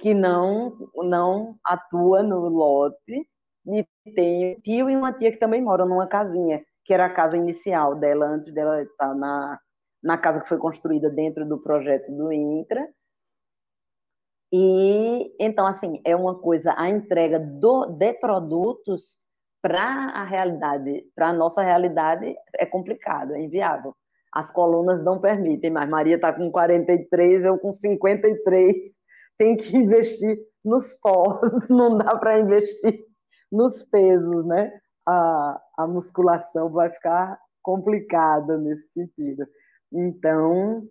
[0.04, 3.26] que não, não atua no lote,
[3.66, 7.14] e tem um tio e uma tia que também moram numa casinha, que era a
[7.14, 9.58] casa inicial dela, antes dela estar na,
[10.04, 12.86] na casa que foi construída dentro do projeto do INCRA.
[14.52, 19.20] E então, assim, é uma coisa, a entrega do, de produtos
[19.62, 23.96] para a realidade, para a nossa realidade, é complicado, é inviável.
[24.34, 29.02] As colunas não permitem, mas Maria está com 43, eu com 53,
[29.38, 33.06] tem que investir nos pós, não dá para investir
[33.52, 34.72] nos pesos, né?
[35.06, 39.46] A, a musculação vai ficar complicada nesse sentido.
[39.92, 40.88] Então,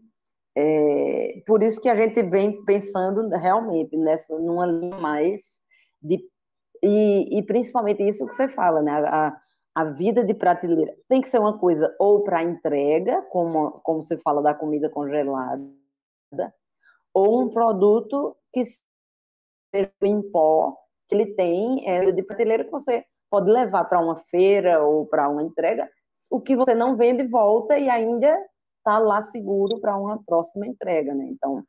[0.56, 5.62] é, por isso que a gente vem pensando realmente nessa numa linha mais
[6.00, 6.22] de
[6.82, 8.92] e, e principalmente isso que você fala, né?
[9.06, 9.36] A,
[9.74, 14.18] a vida de prateleira tem que ser uma coisa ou para entrega, como como você
[14.18, 15.62] fala da comida congelada,
[17.14, 18.64] ou um produto que
[19.74, 20.76] seja em pó
[21.08, 25.28] que ele tem é, de prateleira que você pode levar para uma feira ou para
[25.28, 25.88] uma entrega,
[26.30, 28.38] o que você não vende volta e ainda
[28.78, 31.26] está lá seguro para uma próxima entrega, né?
[31.30, 31.64] Então,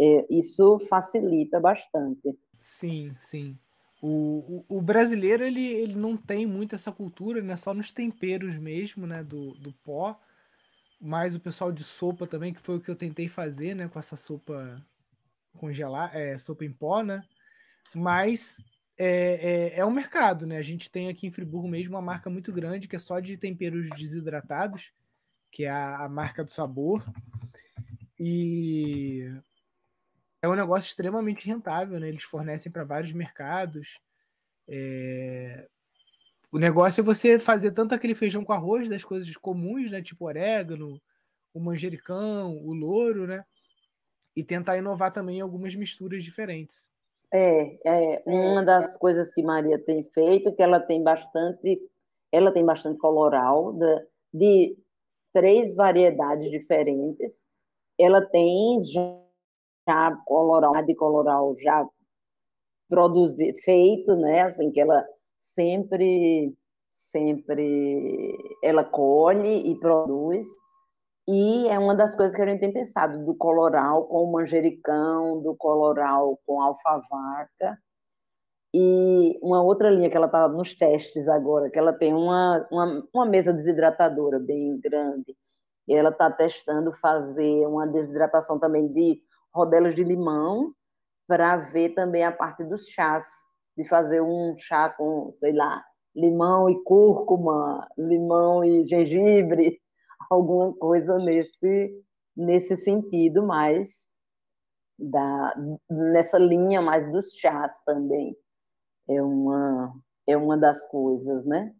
[0.00, 2.36] é, isso facilita bastante.
[2.60, 3.56] Sim, sim.
[4.02, 7.56] O, o, o, brasileiro, ele, ele não tem muito essa cultura, né?
[7.56, 9.22] Só nos temperos mesmo, né?
[9.22, 10.18] Do, do pó.
[11.06, 13.88] Mas o pessoal de sopa também, que foi o que eu tentei fazer, né?
[13.88, 14.82] Com essa sopa
[15.52, 17.22] congelar, é, sopa em pó, né?
[17.94, 18.56] Mas
[18.98, 20.56] é, é, é um mercado, né?
[20.56, 23.36] A gente tem aqui em Friburgo mesmo uma marca muito grande que é só de
[23.36, 24.92] temperos desidratados
[25.54, 27.04] que é a, a marca do sabor.
[28.18, 29.30] E
[30.42, 32.08] é um negócio extremamente rentável, né?
[32.08, 34.00] Eles fornecem para vários mercados.
[34.66, 35.68] É...
[36.54, 40.00] O negócio é você fazer tanto aquele feijão com arroz das coisas comuns, né?
[40.00, 41.02] Tipo orégano,
[41.52, 43.44] o manjericão, o louro, né?
[44.36, 46.88] E tentar inovar também em algumas misturas diferentes.
[47.32, 51.82] É, é uma das coisas que Maria tem feito, que ela tem bastante,
[52.30, 54.78] ela tem bastante coloral de, de
[55.32, 57.42] três variedades diferentes.
[57.98, 61.84] Ela tem já coloral, de coloral já
[62.88, 64.42] produzido, feito, né?
[64.42, 65.04] Assim que ela
[65.52, 66.54] sempre,
[66.90, 70.46] sempre ela colhe e produz.
[71.26, 75.42] E é uma das coisas que a gente tem pensado, do coloral com o manjericão,
[75.42, 77.78] do coloral com alfavaca.
[78.74, 83.08] E uma outra linha que ela está nos testes agora, que ela tem uma, uma,
[83.14, 85.36] uma mesa desidratadora bem grande.
[85.86, 89.20] E ela está testando fazer uma desidratação também de
[89.54, 90.74] rodelas de limão,
[91.26, 93.24] para ver também a parte dos chás,
[93.76, 95.84] de fazer um chá com, sei lá,
[96.14, 99.80] limão e cúrcuma, limão e gengibre,
[100.30, 102.02] alguma coisa nesse,
[102.36, 104.08] nesse sentido, mais
[104.98, 105.54] da,
[105.90, 108.36] nessa linha mais dos chás também
[109.08, 109.94] é uma,
[110.26, 111.74] é uma das coisas, né?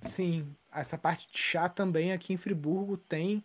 [0.00, 3.44] Sim, essa parte de chá também aqui em Friburgo tem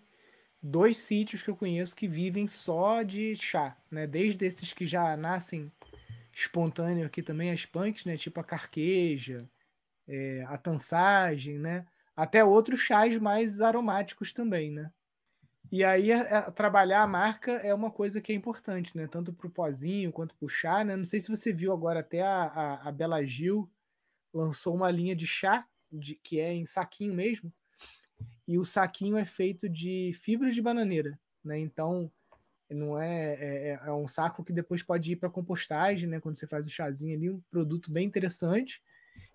[0.62, 4.08] dois sítios que eu conheço que vivem só de chá, né?
[4.08, 5.72] Desde esses que já nascem
[6.34, 8.18] espontâneo aqui também, as punks, né?
[8.18, 9.50] Tipo a carqueja,
[10.08, 11.86] é, a tansagem, né?
[12.16, 14.92] Até outros chás mais aromáticos também, né?
[15.72, 19.08] E aí, a, a, trabalhar a marca é uma coisa que é importante, né?
[19.08, 20.96] Tanto para o pozinho quanto para o chá, né?
[20.96, 23.70] Não sei se você viu agora, até a, a, a Bela Gil
[24.34, 27.52] lançou uma linha de chá, de, que é em saquinho mesmo,
[28.48, 31.60] e o saquinho é feito de fibra de bananeira, né?
[31.60, 32.12] Então,
[32.70, 36.20] não é, é, é, é um saco que depois pode ir para compostagem, né?
[36.20, 38.82] Quando você faz o chazinho ali, um produto bem interessante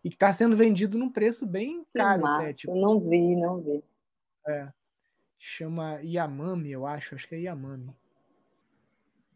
[0.03, 2.53] e que está sendo vendido num preço bem caro massa, até.
[2.53, 3.85] Tipo, não vi, não vi.
[4.47, 4.69] É
[5.43, 7.93] chama Yamami, eu acho, acho que é Yamami.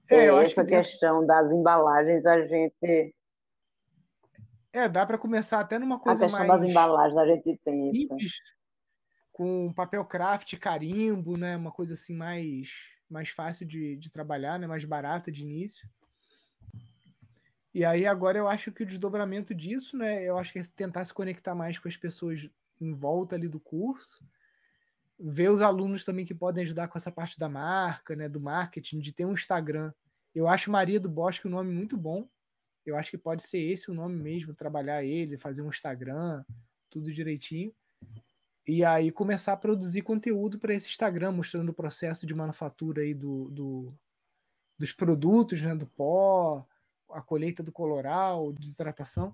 [0.08, 3.12] É, é essa que questão das embalagens a gente.
[4.72, 6.34] É, dá para começar até numa coisa mais.
[6.34, 6.60] A questão mais...
[6.60, 7.98] das embalagens a gente pensa.
[7.98, 8.32] Simples,
[9.36, 11.56] com papel craft, carimbo, né?
[11.56, 12.70] Uma coisa assim mais,
[13.10, 14.66] mais fácil de, de trabalhar, né?
[14.66, 15.86] Mais barata de início.
[17.74, 20.24] E aí agora eu acho que o desdobramento disso, né?
[20.24, 22.48] Eu acho que é tentar se conectar mais com as pessoas
[22.80, 24.24] em volta ali do curso
[25.18, 28.98] ver os alunos também que podem ajudar com essa parte da marca, né, do marketing,
[28.98, 29.92] de ter um Instagram.
[30.34, 32.28] Eu acho Maria do Bosque um nome muito bom.
[32.84, 36.44] Eu acho que pode ser esse o nome mesmo, trabalhar ele, fazer um Instagram,
[36.90, 37.74] tudo direitinho.
[38.68, 43.14] E aí começar a produzir conteúdo para esse Instagram, mostrando o processo de manufatura aí
[43.14, 43.94] do, do,
[44.76, 46.66] dos produtos, né, do pó,
[47.10, 49.32] a colheita do coloral, desidratação.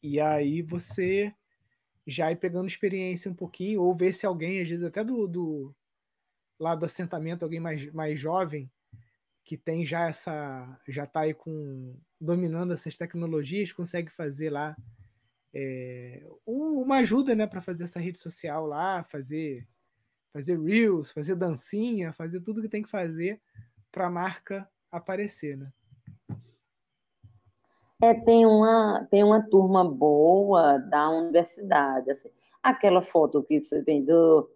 [0.00, 1.34] E aí você
[2.06, 5.74] já ir pegando experiência um pouquinho, ou ver se alguém, às vezes até do, do
[6.58, 8.70] lá do assentamento, alguém mais, mais jovem,
[9.42, 14.76] que tem já essa, já está aí com, dominando essas tecnologias, consegue fazer lá
[15.54, 19.66] é, uma ajuda, né, para fazer essa rede social lá, fazer
[20.32, 23.40] fazer reels, fazer dancinha, fazer tudo que tem que fazer
[23.92, 25.72] para a marca aparecer, né?
[28.02, 32.10] É, tem uma, tem uma turma boa da universidade.
[32.10, 32.28] Assim.
[32.60, 34.50] Aquela foto que você tem do,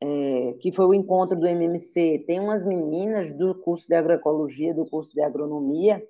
[0.00, 4.86] é, que foi o encontro do MMC, tem umas meninas do curso de agroecologia, do
[4.86, 6.02] curso de agronomia,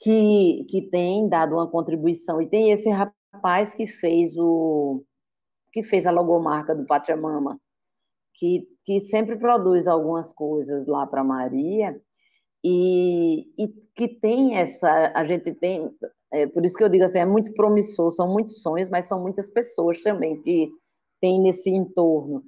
[0.00, 2.40] que, que tem dado uma contribuição.
[2.40, 5.02] E tem esse rapaz que fez o
[5.72, 7.60] que fez a logomarca do Pachamama,
[8.32, 12.00] que, que sempre produz algumas coisas lá para Maria,
[12.64, 15.90] e, e que tem essa, a gente tem,
[16.32, 19.20] é, por isso que eu digo assim, é muito promissor, são muitos sonhos, mas são
[19.20, 20.70] muitas pessoas também que
[21.20, 22.42] tem nesse entorno,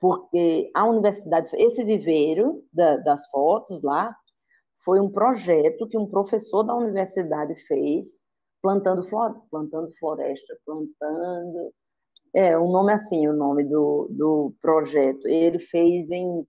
[0.00, 4.16] porque a universidade, esse viveiro da, das fotos lá,
[4.82, 8.22] foi um projeto que um professor da universidade fez,
[8.62, 11.72] plantando, flor, plantando floresta, plantando,
[12.34, 16.44] é, o nome é assim, o nome do, do projeto, ele fez em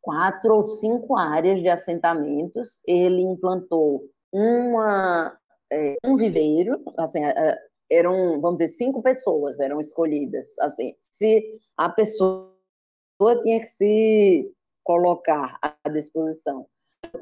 [0.00, 2.80] quatro ou cinco áreas de assentamentos.
[2.86, 5.38] Ele implantou uma,
[5.70, 7.58] é, um viveiro, assim, é,
[7.90, 10.58] eram, vamos dizer, cinco pessoas eram escolhidas.
[10.60, 11.44] Assim, se
[11.76, 12.50] a pessoa
[13.42, 14.50] tinha que se
[14.82, 16.66] colocar à disposição,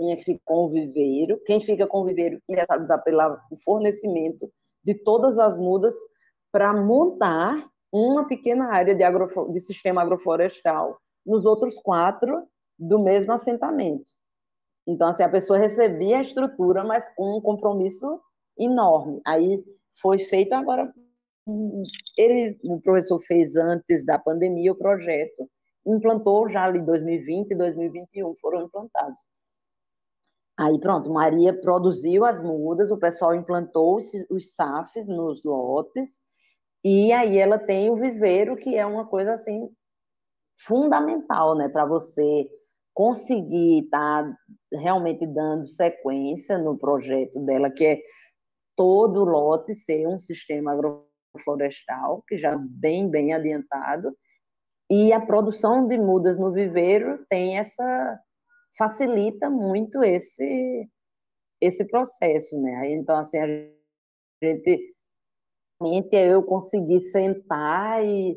[0.02, 1.40] tinha que ficar com o viveiro.
[1.46, 4.50] Quem fica com o viveiro ia responsabilizar pelo fornecimento
[4.84, 5.94] de todas as mudas
[6.50, 7.54] para montar
[7.92, 12.46] uma pequena área de, agro, de sistema agroflorestal nos outros quatro
[12.78, 14.10] do mesmo assentamento.
[14.86, 18.20] Então, assim, a pessoa recebia a estrutura, mas com um compromisso
[18.58, 19.20] enorme.
[19.24, 19.62] Aí
[20.00, 20.92] foi feito agora.
[22.18, 25.48] Ele, o professor fez antes da pandemia o projeto,
[25.86, 29.20] implantou já ali 2020 e 2021 foram implantados.
[30.58, 36.20] Aí pronto, Maria produziu as mudas, o pessoal implantou os, SAFs nos lotes,
[36.84, 39.70] e aí ela tem o viveiro, que é uma coisa assim
[40.58, 42.48] fundamental, né, para você
[42.94, 44.36] conseguir estar tá
[44.74, 48.02] realmente dando sequência no projeto dela, que é
[48.76, 54.14] todo lote ser um sistema agroflorestal, que já bem, bem adiantado,
[54.90, 58.20] e a produção de mudas no viveiro tem essa
[58.76, 60.88] facilita muito esse
[61.60, 62.92] esse processo, né?
[62.92, 63.46] Então assim a
[64.42, 64.94] gente
[66.12, 68.36] eu consegui sentar e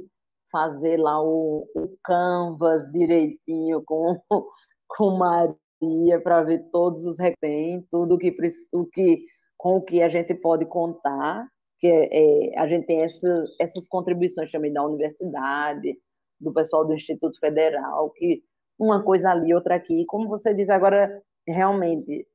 [0.52, 4.18] fazer lá o, o canvas direitinho com,
[4.88, 8.36] com Maria para ver todos os requerim, tudo que,
[8.74, 9.26] o que
[9.58, 11.48] com o que a gente pode contar,
[11.80, 15.98] que é, é, a gente tem essa, essas contribuições também da universidade,
[16.40, 18.44] do pessoal do Instituto Federal, que
[18.78, 22.28] uma coisa ali, outra aqui, como você diz agora, realmente,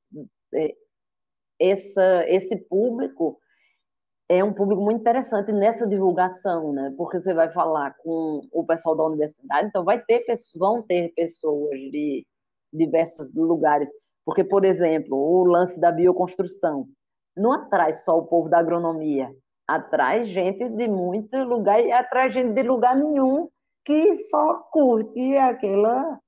[0.54, 0.74] é,
[1.60, 3.38] essa, esse público
[4.28, 6.94] é um público muito interessante nessa divulgação, né?
[6.96, 10.24] Porque você vai falar com o pessoal da universidade, então vai ter
[10.54, 12.24] vão ter pessoas de
[12.72, 13.90] diversos lugares,
[14.24, 16.88] porque por exemplo, o lance da bioconstrução
[17.36, 19.34] não atrai só o povo da agronomia,
[19.66, 23.48] atrai gente de muito lugar e atrai gente de lugar nenhum
[23.84, 26.20] que só curte aquela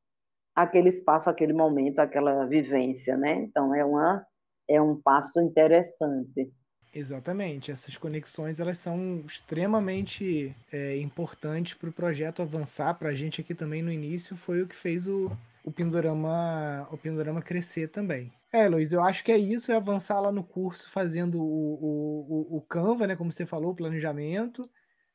[0.55, 3.43] aquele espaço, aquele momento, aquela vivência, né?
[3.43, 4.25] Então é uma
[4.69, 6.51] é um passo interessante.
[6.95, 12.95] Exatamente, essas conexões elas são extremamente é, importantes para o projeto avançar.
[12.95, 15.31] Para a gente aqui também no início foi o que fez o,
[15.65, 18.31] o Pindorama o Pindorama crescer também.
[18.53, 22.57] É, Luiz, eu acho que é isso, é avançar lá no curso fazendo o, o,
[22.59, 24.71] o Canva, né, como você falou, o planejamento,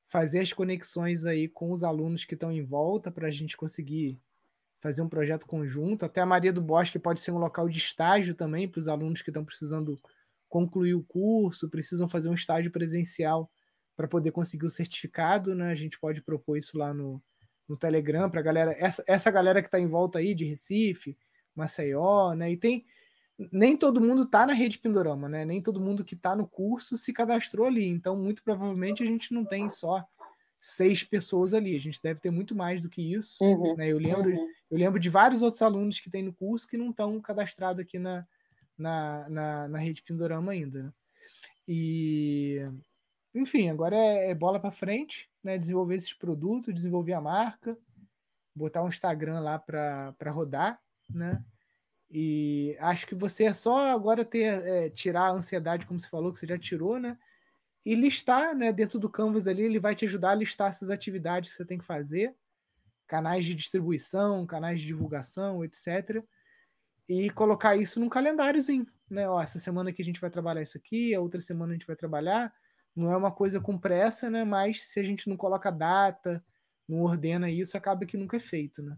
[0.08, 4.20] fazer as conexões aí com os alunos que estão em volta para a gente conseguir
[4.80, 6.06] fazer um projeto conjunto.
[6.06, 9.22] Até a Maria do Bosque pode ser um local de estágio também para os alunos
[9.22, 10.00] que estão precisando
[10.48, 13.50] concluir o curso, precisam fazer um estágio presencial
[13.96, 15.72] para poder conseguir o certificado, né?
[15.72, 17.22] A gente pode propor isso lá no,
[17.68, 21.18] no Telegram para galera, essa, essa galera que está em volta aí de Recife,
[21.56, 22.52] Maceió, né?
[22.52, 22.86] E tem
[23.52, 25.46] nem todo mundo está na rede Pindorama, né?
[25.46, 27.86] Nem todo mundo que está no curso se cadastrou ali.
[27.86, 30.04] Então, muito provavelmente a gente não tem só
[30.68, 31.76] seis pessoas ali.
[31.76, 33.42] A gente deve ter muito mais do que isso.
[33.42, 33.88] Uhum, né?
[33.88, 34.48] Eu lembro, uhum.
[34.70, 37.98] eu lembro de vários outros alunos que tem no curso que não estão cadastrados aqui
[37.98, 38.28] na,
[38.78, 40.84] na, na, na rede Pindorama ainda.
[40.84, 40.94] Né?
[41.68, 42.62] E,
[43.34, 45.58] enfim, agora é, é bola para frente, né?
[45.58, 47.78] Desenvolver esses produtos, desenvolver a marca,
[48.54, 51.42] botar um Instagram lá para rodar, né?
[52.12, 56.32] E acho que você é só agora ter é, tirar a ansiedade, como você falou,
[56.34, 57.18] que você já tirou, né?
[57.88, 58.74] E listar, né?
[58.74, 61.78] Dentro do Canvas ali, ele vai te ajudar a listar essas atividades que você tem
[61.78, 62.36] que fazer,
[63.08, 66.24] canais de distribuição, canais de divulgação, etc
[67.10, 69.30] e colocar isso num calendáriozinho, né?
[69.30, 71.88] Ó, essa semana aqui a gente vai trabalhar isso aqui, a outra semana a gente
[71.88, 72.54] vai trabalhar.
[72.96, 74.44] Não é uma coisa com pressa, né?
[74.44, 76.44] Mas se a gente não coloca data,
[76.88, 78.96] não ordena isso, acaba que nunca é feito, né?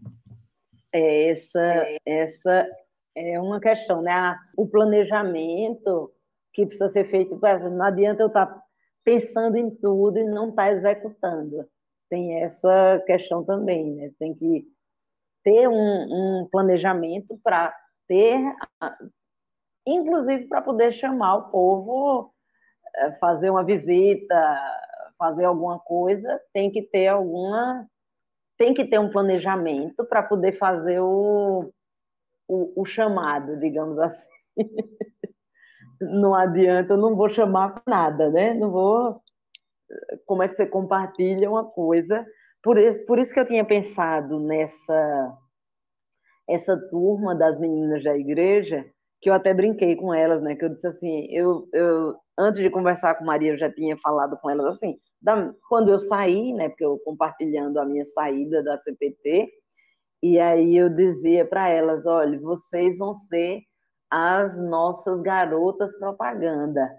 [0.92, 2.68] é essa, essa
[3.14, 4.36] é uma questão, né?
[4.56, 6.12] O planejamento
[6.52, 7.38] que precisa ser feito,
[7.70, 8.62] não adianta eu estar tá
[9.04, 11.68] pensando em tudo e não estar tá executando.
[12.08, 14.08] Tem essa questão também, né?
[14.08, 14.66] Você tem que
[15.42, 17.74] ter um, um planejamento para
[18.06, 18.38] ter,
[19.86, 22.34] inclusive para poder chamar o povo,
[22.96, 24.26] eh, fazer uma visita,
[25.18, 27.86] fazer alguma coisa, tem que ter alguma,
[28.58, 31.72] tem que ter um planejamento para poder fazer o,
[32.48, 34.28] o, o chamado, digamos assim.
[36.00, 38.54] não adianta, eu não vou chamar nada, né?
[38.54, 39.20] Não vou.
[40.26, 42.24] Como é que você compartilha uma coisa?
[42.62, 42.76] Por,
[43.06, 45.36] por isso que eu tinha pensado nessa
[46.48, 48.84] essa turma das meninas da igreja,
[49.20, 50.56] que eu até brinquei com elas, né?
[50.56, 54.36] Que eu disse assim, eu, eu antes de conversar com Maria, eu já tinha falado
[54.38, 56.68] com elas assim, da, quando eu saí, né?
[56.68, 59.48] Porque eu compartilhando a minha saída da CPT,
[60.22, 63.60] e aí eu dizia para elas, olha, vocês vão ser
[64.10, 66.90] as nossas garotas propaganda,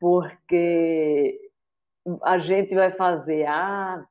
[0.00, 1.38] porque
[2.22, 4.04] a gente vai fazer a,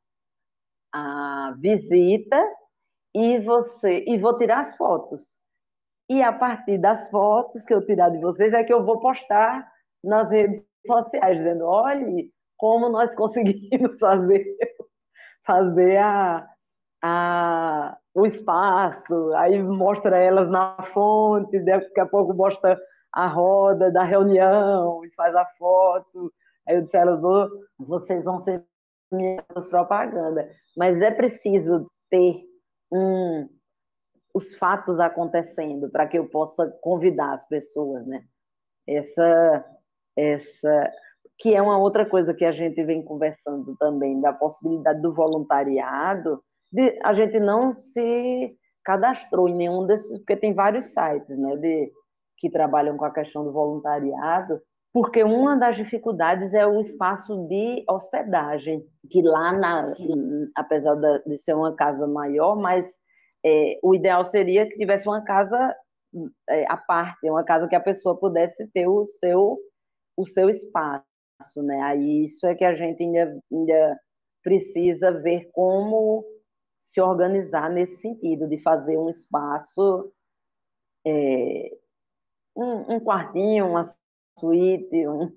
[0.93, 2.37] a visita
[3.15, 5.37] e você e vou tirar as fotos.
[6.09, 9.69] E a partir das fotos que eu tirar de vocês é que eu vou postar
[10.03, 14.57] nas redes sociais, dizendo, olhe como nós conseguimos fazer
[15.47, 16.47] fazer a,
[17.01, 22.75] a, o espaço, aí mostra elas na fonte, daqui a pouco mostra
[23.13, 26.33] a roda da reunião e faz a foto.
[26.67, 27.21] Aí eu disse a elas,
[27.77, 28.65] vocês vão ser
[29.11, 32.41] minhas propaganda, mas é preciso ter
[32.91, 33.47] um,
[34.33, 38.23] os fatos acontecendo para que eu possa convidar as pessoas, né?
[38.87, 39.63] Essa,
[40.17, 40.91] essa,
[41.37, 46.43] que é uma outra coisa que a gente vem conversando também da possibilidade do voluntariado,
[46.71, 51.91] de, a gente não se cadastrou em nenhum desses, porque tem vários sites, né, de,
[52.37, 54.61] que trabalham com a questão do voluntariado,
[54.93, 59.93] porque uma das dificuldades é o espaço de hospedagem, que lá, na,
[60.55, 62.97] apesar de ser uma casa maior, mas
[63.45, 65.75] é, o ideal seria que tivesse uma casa
[66.49, 69.57] é, à parte, uma casa que a pessoa pudesse ter o seu,
[70.15, 71.03] o seu espaço,
[71.63, 71.79] né?
[71.81, 73.99] Aí isso é que a gente ainda, ainda
[74.43, 76.23] precisa ver como
[76.79, 80.11] se organizar nesse sentido, de fazer um espaço,
[81.05, 81.71] é,
[82.55, 83.83] um, um quartinho, uma
[84.39, 85.31] suíte, um,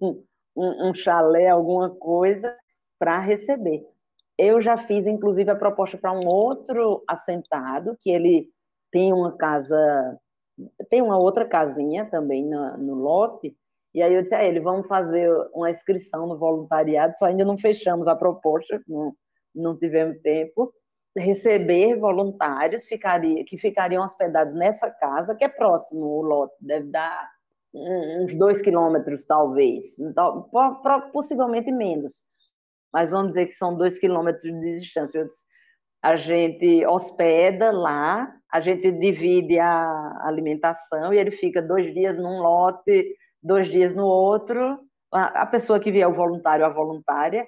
[0.57, 2.57] um, um chalé, alguma coisa
[2.99, 3.87] para receber.
[4.39, 8.49] Eu já fiz, inclusive, a proposta para um outro assentado, que ele
[8.91, 10.19] tem uma casa,
[10.89, 13.57] tem uma outra casinha também no, lote,
[13.95, 17.59] e aí eu disse a ele, vamos fazer uma inscrição no voluntariado, só ainda não
[17.59, 19.15] fechamos a proposta, não,
[19.55, 20.73] não tivemos tempo,
[21.17, 27.29] receber voluntários ficaria, que ficariam hospedados nessa casa, que é próximo o lote, deve dar
[27.75, 30.49] uns dois quilômetros, talvez, então,
[31.13, 32.25] possivelmente menos,
[32.93, 35.25] mas vamos dizer que são dois quilômetros de distância.
[36.03, 42.41] A gente hospeda lá, a gente divide a alimentação e ele fica dois dias num
[42.41, 44.81] lote, dois dias no outro.
[45.13, 47.47] A pessoa que vier, o voluntário, a voluntária,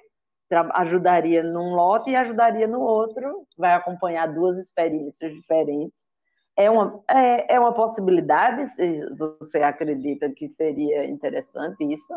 [0.53, 6.07] ajudaria num lote e ajudaria no outro, vai acompanhar duas experiências diferentes
[6.55, 8.71] é uma, é, é uma possibilidade?
[9.17, 12.13] Você acredita que seria interessante isso?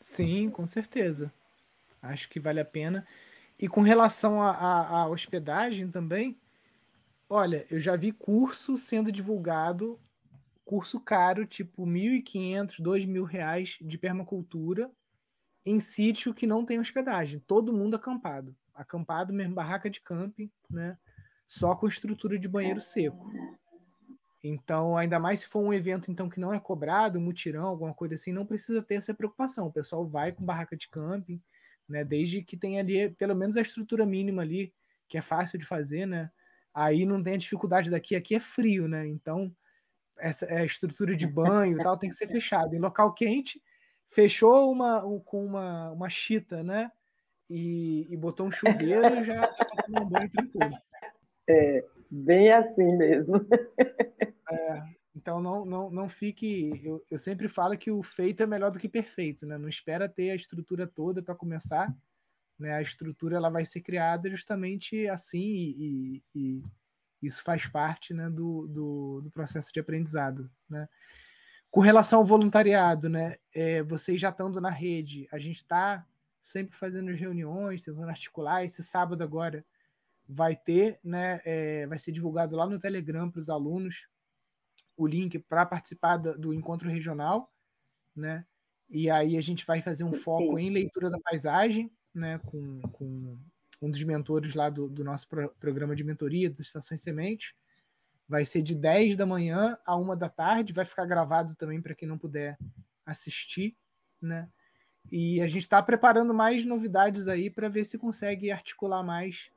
[0.00, 1.32] Sim, com certeza.
[2.00, 3.06] Acho que vale a pena.
[3.58, 6.38] E com relação à hospedagem também,
[7.28, 9.98] olha, eu já vi curso sendo divulgado,
[10.64, 11.90] curso caro, tipo R$
[12.22, 14.90] 1.500, 2.000 reais de permacultura,
[15.66, 17.40] em sítio que não tem hospedagem.
[17.40, 18.56] Todo mundo acampado.
[18.72, 20.96] Acampado mesmo, barraca de camping, né?
[21.46, 23.30] só com estrutura de banheiro seco.
[24.42, 28.14] Então, ainda mais se for um evento então que não é cobrado, mutirão, alguma coisa
[28.14, 29.66] assim, não precisa ter essa preocupação.
[29.66, 31.40] O pessoal vai com barraca de camping,
[31.88, 32.04] né?
[32.04, 34.72] Desde que tenha ali pelo menos a estrutura mínima ali,
[35.08, 36.30] que é fácil de fazer, né?
[36.74, 39.06] Aí não tem a dificuldade daqui, aqui é frio, né?
[39.06, 39.54] Então,
[40.18, 42.74] essa é estrutura de banho e tal tem que ser fechado.
[42.74, 43.60] Em local quente,
[44.10, 46.90] fechou uma com uma, uma chita, né?
[47.48, 50.76] E, e botou um chuveiro, já, já tá um banho tranquilo.
[51.48, 53.36] É, bem assim mesmo.
[54.48, 54.80] É,
[55.16, 56.70] então não, não, não fique.
[56.84, 59.58] Eu, eu sempre falo que o feito é melhor do que perfeito, né?
[59.58, 61.92] Não espera ter a estrutura toda para começar.
[62.58, 62.72] Né?
[62.72, 66.62] A estrutura ela vai ser criada justamente assim e, e, e
[67.22, 70.50] isso faz parte né, do, do, do, processo de aprendizado.
[70.68, 70.88] Né?
[71.76, 76.06] Com relação ao voluntariado, né, é, vocês já estando na rede, a gente está
[76.42, 78.64] sempre fazendo reuniões, tentando articular.
[78.64, 79.62] Esse sábado agora
[80.26, 84.08] vai ter, né, é, vai ser divulgado lá no Telegram para os alunos
[84.96, 87.52] o link para participar do, do, encontro regional,
[88.16, 88.46] né?
[88.88, 90.68] E aí a gente vai fazer um foco Sim.
[90.68, 93.38] em leitura da paisagem, né, com, com
[93.82, 97.54] um dos mentores lá do, do nosso pro, programa de mentoria das Estações Semente.
[98.28, 101.94] Vai ser de 10 da manhã a 1 da tarde, vai ficar gravado também para
[101.94, 102.58] quem não puder
[103.04, 103.76] assistir,
[104.20, 104.48] né?
[105.10, 109.50] E a gente está preparando mais novidades aí para ver se consegue articular mais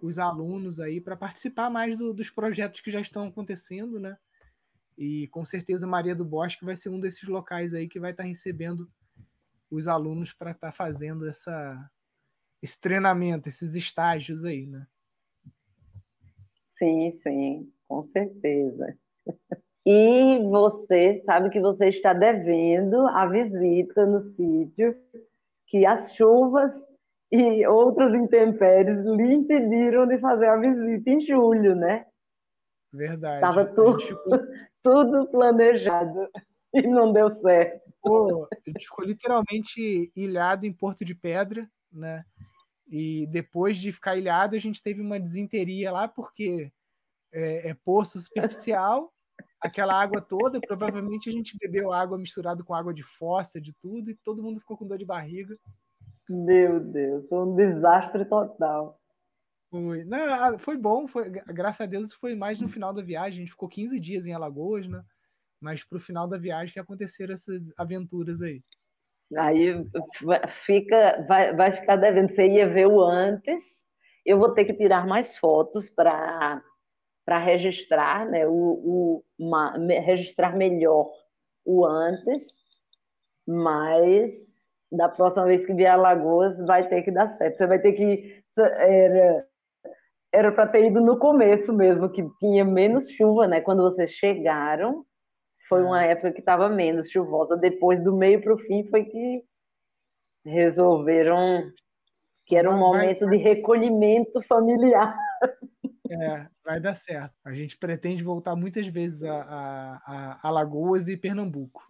[0.00, 4.16] os alunos aí para participar mais do, dos projetos que já estão acontecendo, né?
[4.96, 8.22] E com certeza Maria do Bosque vai ser um desses locais aí que vai estar
[8.22, 8.90] tá recebendo
[9.70, 11.90] os alunos para estar tá fazendo essa,
[12.62, 14.86] esse treinamento, esses estágios aí, né?
[16.70, 18.96] Sim, sim, com certeza.
[19.86, 24.96] E você sabe que você está devendo a visita no sítio,
[25.68, 26.72] que as chuvas
[27.30, 32.06] e outras intempéries lhe impediram de fazer a visita em julho, né?
[32.92, 33.36] Verdade.
[33.36, 33.98] Estava tudo,
[34.82, 36.28] tudo planejado
[36.72, 37.80] e não deu certo.
[38.02, 42.24] Pô, a gente ficou literalmente ilhado em Porto de Pedra, né?
[42.88, 46.70] E depois de ficar ilhado, a gente teve uma desinteria lá, porque
[47.34, 49.12] é, é poço superficial,
[49.60, 50.60] aquela água toda.
[50.60, 54.60] Provavelmente a gente bebeu água misturada com água de fossa, de tudo, e todo mundo
[54.60, 55.58] ficou com dor de barriga.
[56.28, 58.98] Meu Deus, foi um desastre total.
[59.70, 63.38] Foi, não, foi bom, foi, graças a Deus foi mais no final da viagem.
[63.38, 65.02] A gente ficou 15 dias em Alagoas, né?
[65.60, 68.62] Mas pro final da viagem que aconteceram essas aventuras aí.
[69.36, 69.84] Aí
[70.64, 72.28] fica, vai, vai ficar devendo.
[72.28, 73.82] Você ia ver o antes.
[74.24, 76.62] Eu vou ter que tirar mais fotos para
[77.24, 78.46] para registrar, né?
[78.46, 81.10] O, o uma, registrar melhor
[81.64, 82.54] o antes,
[83.46, 87.56] mas da próxima vez que vier a Lagoas vai ter que dar certo.
[87.56, 89.46] Você vai ter que era
[90.34, 93.60] era para ter ido no começo mesmo, que tinha menos chuva, né?
[93.60, 95.06] Quando vocês chegaram,
[95.68, 96.10] foi uma é.
[96.10, 97.56] época que estava menos chuvosa.
[97.56, 99.44] Depois do meio para o fim foi que
[100.44, 101.70] resolveram
[102.44, 105.16] que era um momento de recolhimento familiar.
[106.10, 107.34] É, vai dar certo.
[107.44, 111.82] A gente pretende voltar muitas vezes a, a, a Alagoas e Pernambuco.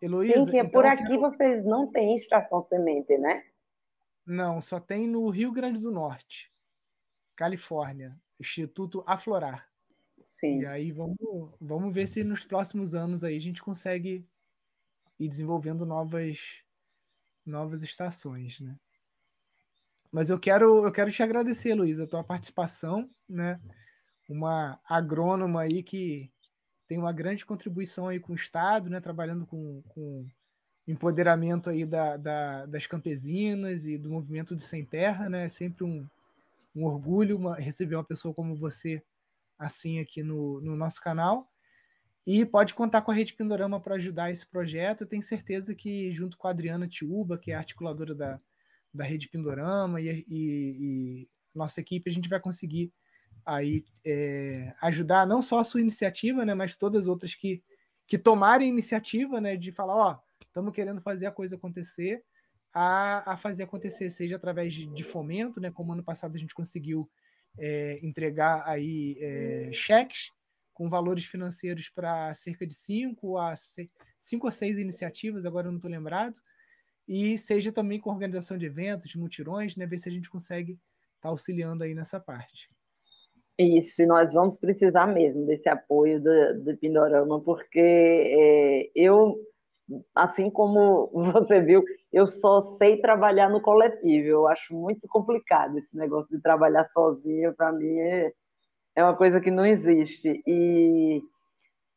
[0.00, 1.20] Heloísa, Sim, que então, por aqui quero...
[1.20, 3.44] vocês não têm estação semente, né?
[4.26, 6.52] Não, só tem no Rio Grande do Norte,
[7.36, 9.68] Califórnia, Instituto Aflorar.
[10.24, 10.60] Sim.
[10.60, 11.16] E aí vamos,
[11.60, 14.26] vamos ver se nos próximos anos aí a gente consegue
[15.18, 16.64] ir desenvolvendo novas
[17.44, 18.76] novas estações, né?
[20.12, 23.58] Mas eu quero eu quero te agradecer, Luiz, a tua participação, né?
[24.28, 26.30] Uma agrônoma aí que
[26.86, 29.00] tem uma grande contribuição aí com o Estado, né?
[29.00, 30.26] Trabalhando com, com
[30.86, 35.46] empoderamento aí da, da, das campesinas e do movimento do Sem Terra, né?
[35.46, 36.06] É sempre um,
[36.76, 39.02] um orgulho uma, receber uma pessoa como você
[39.58, 41.48] assim aqui no, no nosso canal.
[42.26, 45.00] E pode contar com a Rede Pindorama para ajudar esse projeto.
[45.00, 48.38] Eu tenho certeza que, junto com a Adriana Tiuba, que é articuladora da,
[48.92, 52.92] da Rede Pindorama, e, e, e nossa equipe, a gente vai conseguir
[53.44, 57.62] aí é, ajudar não só a sua iniciativa, né, mas todas as outras que,
[58.06, 62.22] que tomarem iniciativa né, de falar, ó, estamos querendo fazer a coisa acontecer,
[62.72, 66.54] a, a fazer acontecer, seja através de, de fomento, né, como ano passado a gente
[66.54, 67.10] conseguiu
[67.58, 70.30] é, entregar aí é, cheques
[70.72, 73.54] com valores financeiros para cerca de cinco a
[74.18, 76.40] cinco a seis iniciativas, agora eu não estou lembrado,
[77.06, 80.72] e seja também com organização de eventos, de mutirões, né, ver se a gente consegue
[80.72, 80.80] estar
[81.22, 82.70] tá auxiliando aí nessa parte.
[83.58, 89.36] Isso, e nós vamos precisar mesmo desse apoio do, do Pindorama, porque é, eu,
[90.14, 94.26] assim como você viu, eu só sei trabalhar no coletivo.
[94.26, 97.54] Eu acho muito complicado esse negócio de trabalhar sozinho.
[97.54, 98.32] Para mim é,
[98.96, 100.42] é uma coisa que não existe.
[100.46, 101.22] E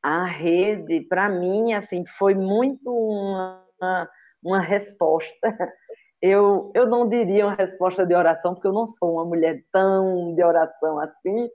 [0.04, 4.10] a rede, para mim, assim, foi muito uma, uma
[4.54, 5.54] resposta.
[6.22, 10.34] Eu, eu não diria uma resposta de oração, porque eu não sou uma mulher tão
[10.34, 11.50] de oração assim,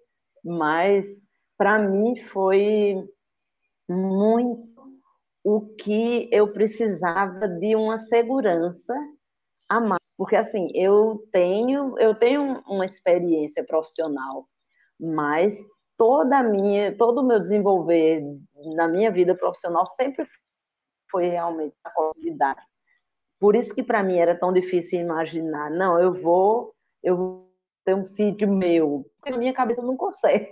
[0.44, 1.24] mas
[1.58, 2.96] para mim foi
[3.88, 4.70] muito
[5.42, 8.94] o que eu precisava de uma segurança
[9.68, 14.46] a mais, porque assim, eu tenho, eu tenho uma experiência profissional,
[15.00, 15.58] mas
[15.96, 18.22] toda minha, todo o meu desenvolver
[18.74, 20.26] na minha vida profissional sempre
[21.10, 22.69] foi realmente a qualidade.
[23.40, 27.50] Por isso que para mim era tão difícil imaginar, não, eu vou, eu vou
[27.84, 30.46] ter um sítio meu, porque a minha cabeça não consegue,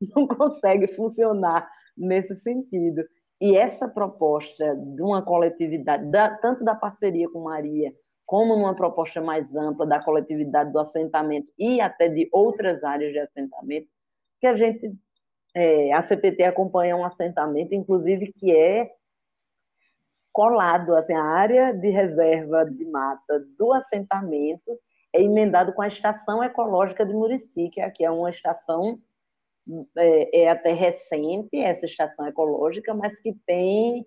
[0.14, 3.04] não consegue funcionar nesse sentido.
[3.40, 7.92] E essa proposta de uma coletividade, da, tanto da parceria com Maria,
[8.24, 13.18] como numa proposta mais ampla da coletividade do assentamento e até de outras áreas de
[13.18, 13.90] assentamento,
[14.40, 14.94] que a gente,
[15.52, 18.88] é, a CPT acompanha um assentamento, inclusive, que é
[20.32, 24.78] colado, assim, a área de reserva de mata do assentamento
[25.12, 29.00] é emendado com a estação ecológica de Murici, que aqui é uma estação
[29.96, 34.06] é, é até recente, essa estação ecológica, mas que tem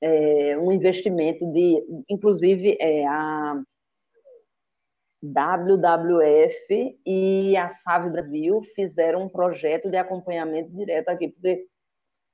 [0.00, 3.62] é, um investimento de, inclusive, é, a
[5.22, 11.66] WWF e a SAV Brasil fizeram um projeto de acompanhamento direto aqui, porque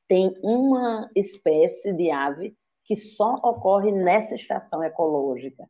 [0.08, 2.56] tem uma espécie de ave
[2.86, 5.68] que só ocorre nessa estação ecológica.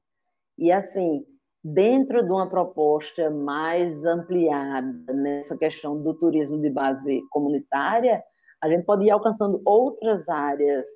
[0.58, 1.24] E, assim,
[1.64, 8.22] dentro de uma proposta mais ampliada nessa questão do turismo de base comunitária,
[8.62, 10.86] a gente pode ir alcançando outras áreas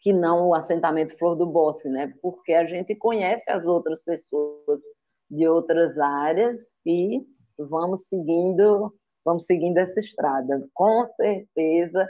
[0.00, 2.12] que não o assentamento Flor do Bosque, né?
[2.22, 4.82] Porque a gente conhece as outras pessoas
[5.30, 6.56] de outras áreas
[6.86, 7.22] e
[7.58, 8.92] vamos seguindo,
[9.24, 10.68] vamos seguindo essa estrada.
[10.74, 12.06] Com certeza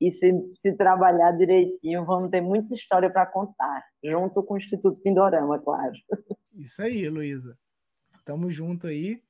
[0.00, 5.00] e se, se trabalhar direitinho, vamos ter muita história para contar, junto com o Instituto
[5.02, 5.94] Pindorama, claro.
[6.52, 7.58] Isso aí, Luísa.
[8.24, 9.22] Tamo junto aí.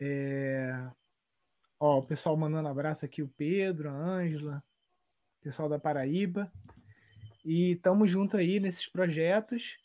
[0.00, 0.88] É...
[1.78, 4.62] Ó, o pessoal mandando abraço aqui, o Pedro, a Ângela,
[5.42, 6.50] pessoal da Paraíba.
[7.44, 9.76] E tamo junto aí nesses projetos.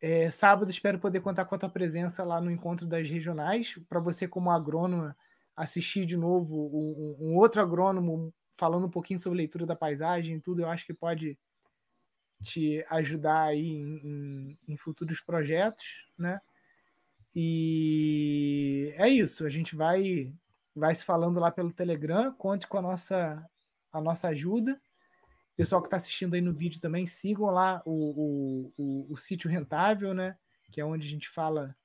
[0.00, 4.00] É, sábado espero poder contar com a tua presença lá no encontro das regionais, para
[4.00, 5.14] você, como agrônoma,
[5.54, 10.62] assistir de novo um, um outro agrônomo falando um pouquinho sobre leitura da paisagem tudo,
[10.62, 11.38] eu acho que pode
[12.42, 16.40] te ajudar aí em, em, em, futuros projetos, né?
[17.34, 20.32] E é isso, a gente vai
[20.74, 23.44] vai se falando lá pelo Telegram, conte com a nossa
[23.92, 24.80] a nossa ajuda.
[25.56, 29.50] Pessoal que está assistindo aí no vídeo também, sigam lá o, o, o, o sítio
[29.50, 30.36] rentável, né?
[30.72, 31.76] Que é onde a gente fala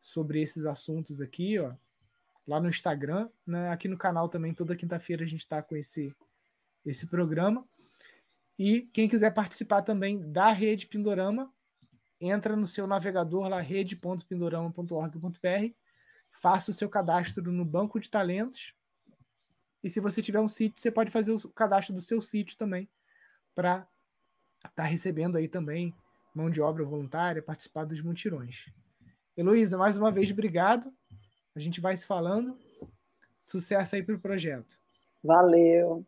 [0.00, 1.74] sobre esses assuntos aqui, ó
[2.46, 3.70] lá no Instagram, né?
[3.70, 6.14] Aqui no canal também, toda quinta-feira a gente está com esse,
[6.84, 7.66] esse programa.
[8.58, 11.52] E quem quiser participar também da Rede Pindorama,
[12.20, 15.74] entra no seu navegador lá, rede.pindorama.org.br,
[16.30, 18.74] faça o seu cadastro no banco de talentos.
[19.82, 22.88] E se você tiver um sítio, você pode fazer o cadastro do seu sítio também,
[23.54, 23.88] para
[24.58, 25.94] estar tá recebendo aí também
[26.34, 28.66] mão de obra voluntária, participar dos mutirões.
[29.36, 30.92] Heloísa, mais uma vez, obrigado.
[31.54, 32.56] A gente vai se falando.
[33.40, 34.78] Sucesso aí para o projeto.
[35.22, 36.04] Valeu.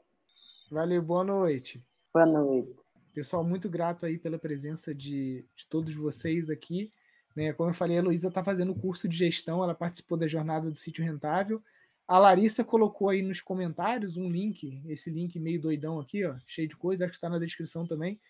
[0.70, 1.84] Valeu, boa noite.
[2.12, 2.74] Boa noite.
[3.12, 6.90] Pessoal, muito grato aí pela presença de, de todos vocês aqui.
[7.36, 7.52] Né?
[7.52, 10.70] Como eu falei, a Heloísa está fazendo o curso de gestão, ela participou da jornada
[10.70, 11.62] do sítio rentável.
[12.08, 16.68] A Larissa colocou aí nos comentários um link, esse link meio doidão aqui, ó, cheio
[16.68, 18.20] de coisa, acho que está na descrição também.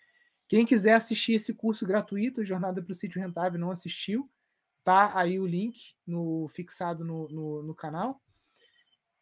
[0.47, 4.29] Quem quiser assistir esse curso gratuito, Jornada para o Sítio Rentável, não assistiu,
[4.85, 8.21] Tá aí o link no, fixado no, no, no canal.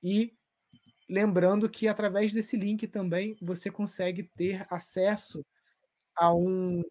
[0.03, 0.34] E
[1.09, 5.45] lembrando que através desse link também você consegue ter acesso
[6.16, 6.84] a um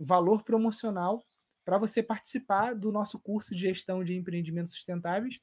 [0.00, 1.24] valor promocional
[1.64, 5.40] para você participar do nosso curso de gestão de empreendimentos sustentáveis,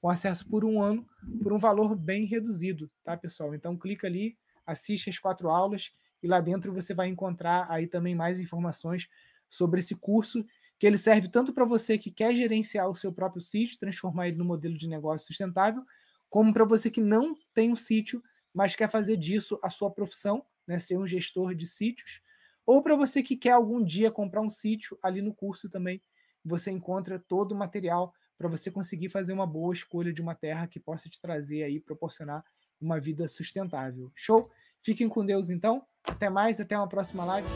[0.00, 1.06] com acesso por um ano,
[1.42, 3.54] por um valor bem reduzido, tá, pessoal?
[3.54, 8.14] Então clica ali, assiste as quatro aulas e lá dentro você vai encontrar aí também
[8.14, 9.08] mais informações
[9.48, 10.44] sobre esse curso
[10.78, 14.36] que ele serve tanto para você que quer gerenciar o seu próprio sítio, transformar ele
[14.36, 15.82] no modelo de negócio sustentável,
[16.28, 18.22] como para você que não tem um sítio,
[18.52, 22.20] mas quer fazer disso a sua profissão, né, ser um gestor de sítios,
[22.64, 26.02] ou para você que quer algum dia comprar um sítio, ali no curso também
[26.44, 30.66] você encontra todo o material para você conseguir fazer uma boa escolha de uma terra
[30.66, 32.44] que possa te trazer aí, proporcionar
[32.80, 34.12] uma vida sustentável.
[34.14, 34.50] Show?
[34.82, 35.82] Fiquem com Deus então.
[36.06, 37.48] Até mais, até uma próxima live.